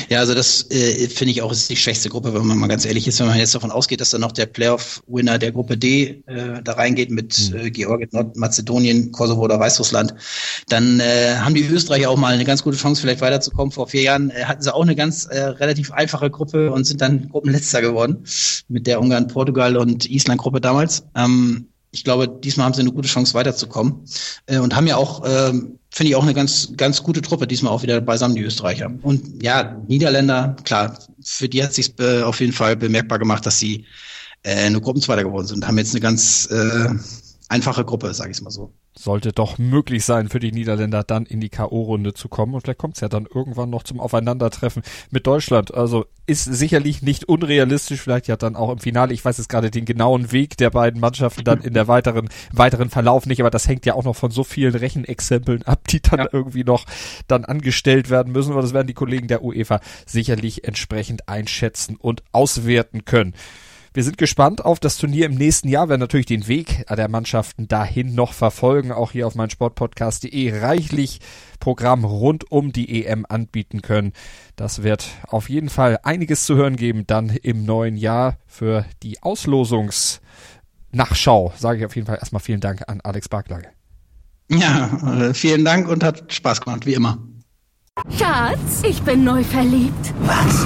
Ja, 0.09 0.19
also 0.19 0.33
das 0.33 0.69
äh, 0.71 1.07
finde 1.09 1.31
ich 1.31 1.41
auch 1.41 1.51
ist 1.51 1.69
die 1.69 1.75
schwächste 1.75 2.09
Gruppe, 2.09 2.33
wenn 2.33 2.45
man 2.45 2.57
mal 2.57 2.67
ganz 2.67 2.85
ehrlich 2.85 3.07
ist, 3.07 3.19
wenn 3.19 3.27
man 3.27 3.37
jetzt 3.37 3.53
davon 3.53 3.71
ausgeht, 3.71 4.01
dass 4.01 4.11
dann 4.11 4.21
noch 4.21 4.31
der 4.31 4.45
Playoff-Winner 4.45 5.37
der 5.37 5.51
Gruppe 5.51 5.77
D 5.77 6.23
äh, 6.25 6.61
da 6.63 6.73
reingeht 6.73 7.11
mit 7.11 7.51
mhm. 7.51 7.57
äh, 7.57 7.71
Georgien, 7.71 8.09
Nordmazedonien, 8.11 9.11
Kosovo 9.11 9.41
oder 9.41 9.59
Weißrussland, 9.59 10.15
dann 10.69 10.99
äh, 10.99 11.35
haben 11.37 11.55
die 11.55 11.65
Österreicher 11.65 12.09
auch 12.09 12.17
mal 12.17 12.33
eine 12.33 12.45
ganz 12.45 12.63
gute 12.63 12.77
Chance, 12.77 13.01
vielleicht 13.01 13.21
weiterzukommen. 13.21 13.71
Vor 13.71 13.87
vier 13.87 14.03
Jahren 14.03 14.29
äh, 14.31 14.45
hatten 14.45 14.61
sie 14.61 14.73
auch 14.73 14.83
eine 14.83 14.95
ganz 14.95 15.25
äh, 15.25 15.39
relativ 15.39 15.91
einfache 15.91 16.29
Gruppe 16.29 16.71
und 16.71 16.85
sind 16.85 17.01
dann 17.01 17.29
Gruppenletzter 17.29 17.81
geworden 17.81 18.25
mit 18.69 18.87
der 18.87 19.01
Ungarn, 19.01 19.27
Portugal 19.27 19.77
und 19.77 20.09
Island-Gruppe 20.09 20.61
damals. 20.61 21.03
Ähm, 21.15 21.67
ich 21.93 22.03
glaube, 22.03 22.27
diesmal 22.27 22.65
haben 22.65 22.73
sie 22.73 22.81
eine 22.81 22.91
gute 22.91 23.07
Chance 23.07 23.35
weiterzukommen 23.35 24.05
äh, 24.47 24.57
und 24.57 24.75
haben 24.75 24.87
ja 24.87 24.97
auch, 24.97 25.23
äh, 25.23 25.53
finde 25.93 26.09
ich 26.09 26.15
auch 26.15 26.23
eine 26.23 26.33
ganz 26.33 26.73
ganz 26.75 27.03
gute 27.03 27.21
Truppe 27.21 27.45
diesmal 27.45 27.71
auch 27.71 27.83
wieder 27.83 28.01
beisammen 28.01 28.35
die 28.35 28.41
Österreicher. 28.41 28.91
Und 29.03 29.43
ja 29.43 29.77
Niederländer 29.87 30.55
klar, 30.63 30.97
für 31.23 31.47
die 31.47 31.63
hat 31.63 31.73
sich 31.73 31.93
äh, 31.99 32.23
auf 32.23 32.39
jeden 32.39 32.51
Fall 32.51 32.75
bemerkbar 32.75 33.19
gemacht, 33.19 33.45
dass 33.45 33.59
sie 33.59 33.85
äh, 34.43 34.69
nur 34.71 34.81
Gruppenzweiter 34.81 35.23
geworden 35.23 35.45
sind, 35.45 35.67
haben 35.67 35.77
jetzt 35.77 35.93
eine 35.93 36.01
ganz 36.01 36.47
äh, 36.47 36.89
einfache 37.53 37.85
Gruppe, 37.85 38.13
sage 38.13 38.31
ich 38.31 38.41
mal 38.41 38.51
so 38.51 38.73
sollte 38.95 39.31
doch 39.31 39.57
möglich 39.57 40.05
sein 40.05 40.29
für 40.29 40.39
die 40.39 40.51
Niederländer 40.51 41.03
dann 41.03 41.25
in 41.25 41.39
die 41.39 41.49
K.O.-Runde 41.49 42.13
zu 42.13 42.29
kommen. 42.29 42.53
Und 42.53 42.61
vielleicht 42.61 42.79
kommt 42.79 42.95
es 42.95 43.01
ja 43.01 43.09
dann 43.09 43.27
irgendwann 43.33 43.69
noch 43.69 43.83
zum 43.83 43.99
Aufeinandertreffen 43.99 44.83
mit 45.09 45.25
Deutschland. 45.25 45.73
Also 45.73 46.05
ist 46.25 46.45
sicherlich 46.45 47.01
nicht 47.01 47.25
unrealistisch, 47.25 48.01
vielleicht 48.01 48.27
ja 48.27 48.37
dann 48.37 48.55
auch 48.55 48.69
im 48.69 48.79
Finale. 48.79 49.13
Ich 49.13 49.25
weiß 49.25 49.37
jetzt 49.37 49.49
gerade 49.49 49.71
den 49.71 49.85
genauen 49.85 50.31
Weg 50.31 50.57
der 50.57 50.69
beiden 50.69 51.01
Mannschaften 51.01 51.43
dann 51.43 51.61
in 51.61 51.73
der 51.73 51.87
weiteren, 51.87 52.29
weiteren 52.51 52.89
Verlauf 52.89 53.25
nicht, 53.25 53.41
aber 53.41 53.49
das 53.49 53.67
hängt 53.67 53.85
ja 53.85 53.95
auch 53.95 54.03
noch 54.03 54.15
von 54.15 54.31
so 54.31 54.43
vielen 54.43 54.75
Rechenexempeln 54.75 55.63
ab, 55.63 55.87
die 55.87 56.01
dann 56.01 56.19
ja. 56.19 56.29
irgendwie 56.31 56.63
noch 56.63 56.85
dann 57.27 57.45
angestellt 57.45 58.09
werden 58.09 58.31
müssen. 58.31 58.51
Aber 58.51 58.61
das 58.61 58.73
werden 58.73 58.87
die 58.87 58.93
Kollegen 58.93 59.27
der 59.27 59.43
UEFA 59.43 59.79
sicherlich 60.05 60.65
entsprechend 60.65 61.27
einschätzen 61.27 61.97
und 61.97 62.23
auswerten 62.31 63.05
können. 63.05 63.33
Wir 63.95 64.03
sind 64.03 64.17
gespannt 64.17 64.65
auf 64.65 64.79
das 64.79 64.97
Turnier 64.97 65.27
im 65.27 65.35
nächsten 65.35 65.67
Jahr, 65.67 65.87
werden 65.87 66.01
natürlich 66.01 66.25
den 66.25 66.47
Weg 66.47 66.83
der 66.89 67.09
Mannschaften 67.09 67.67
dahin 67.67 68.15
noch 68.15 68.33
verfolgen, 68.33 68.91
auch 68.91 69.11
hier 69.11 69.27
auf 69.27 69.35
meinsportpodcast.de 69.35 70.59
reichlich 70.59 71.19
Programm 71.59 72.03
rund 72.03 72.51
um 72.51 72.71
die 72.71 73.05
EM 73.05 73.25
anbieten 73.29 73.83
können. 73.83 74.13
Das 74.55 74.81
wird 74.81 75.05
auf 75.27 75.47
jeden 75.47 75.69
Fall 75.69 75.99
einiges 76.01 76.45
zu 76.45 76.55
hören 76.55 76.75
geben 76.75 77.05
dann 77.05 77.29
im 77.29 77.65
neuen 77.65 77.95
Jahr 77.95 78.37
für 78.47 78.85
die 79.03 79.21
Auslosungs 79.21 80.21
Nachschau 80.93 81.53
sage 81.57 81.79
ich 81.79 81.85
auf 81.85 81.95
jeden 81.95 82.07
Fall 82.07 82.17
erstmal 82.17 82.41
vielen 82.41 82.61
Dank 82.61 82.83
an 82.87 83.01
Alex 83.01 83.27
Barklage. 83.27 83.67
Ja, 84.49 84.87
äh, 85.19 85.33
vielen 85.33 85.65
Dank 85.65 85.87
und 85.87 86.03
hat 86.03 86.31
Spaß 86.31 86.61
gemacht, 86.61 86.85
wie 86.85 86.93
immer. 86.93 87.17
Schatz, 88.17 88.83
ich 88.87 89.01
bin 89.01 89.23
neu 89.23 89.43
verliebt. 89.43 90.13
Was? 90.21 90.65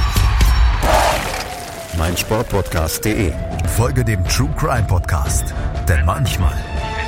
meinsportpodcast.de. 1.97 3.33
Folge 3.75 4.03
dem 4.03 4.23
True 4.25 4.49
Crime 4.57 4.87
Podcast, 4.87 5.53
denn 5.87 6.05
manchmal 6.05 6.57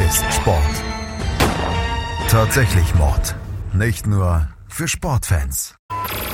ist 0.06 0.24
Sport 0.34 0.84
tatsächlich 2.34 2.96
Mord. 2.96 3.36
Nicht 3.74 4.08
nur 4.08 4.48
für 4.68 4.88
Sportfans. 4.88 5.76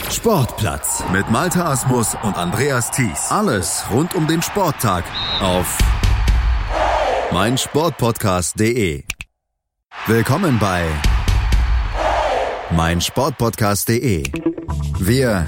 Sportplatz 0.10 1.04
mit 1.12 1.30
Malte 1.30 1.66
Asmus 1.66 2.16
und 2.24 2.38
Andreas 2.38 2.90
Thies. 2.92 3.30
Alles 3.30 3.84
rund 3.92 4.16
um 4.16 4.26
den 4.26 4.42
Sporttag 4.42 5.04
auf 5.42 5.78
meinsportpodcast.de. 7.34 9.04
Willkommen 10.08 10.58
bei 10.58 10.86
meinsportpodcast.de. 12.72 14.24
Wir 15.00 15.48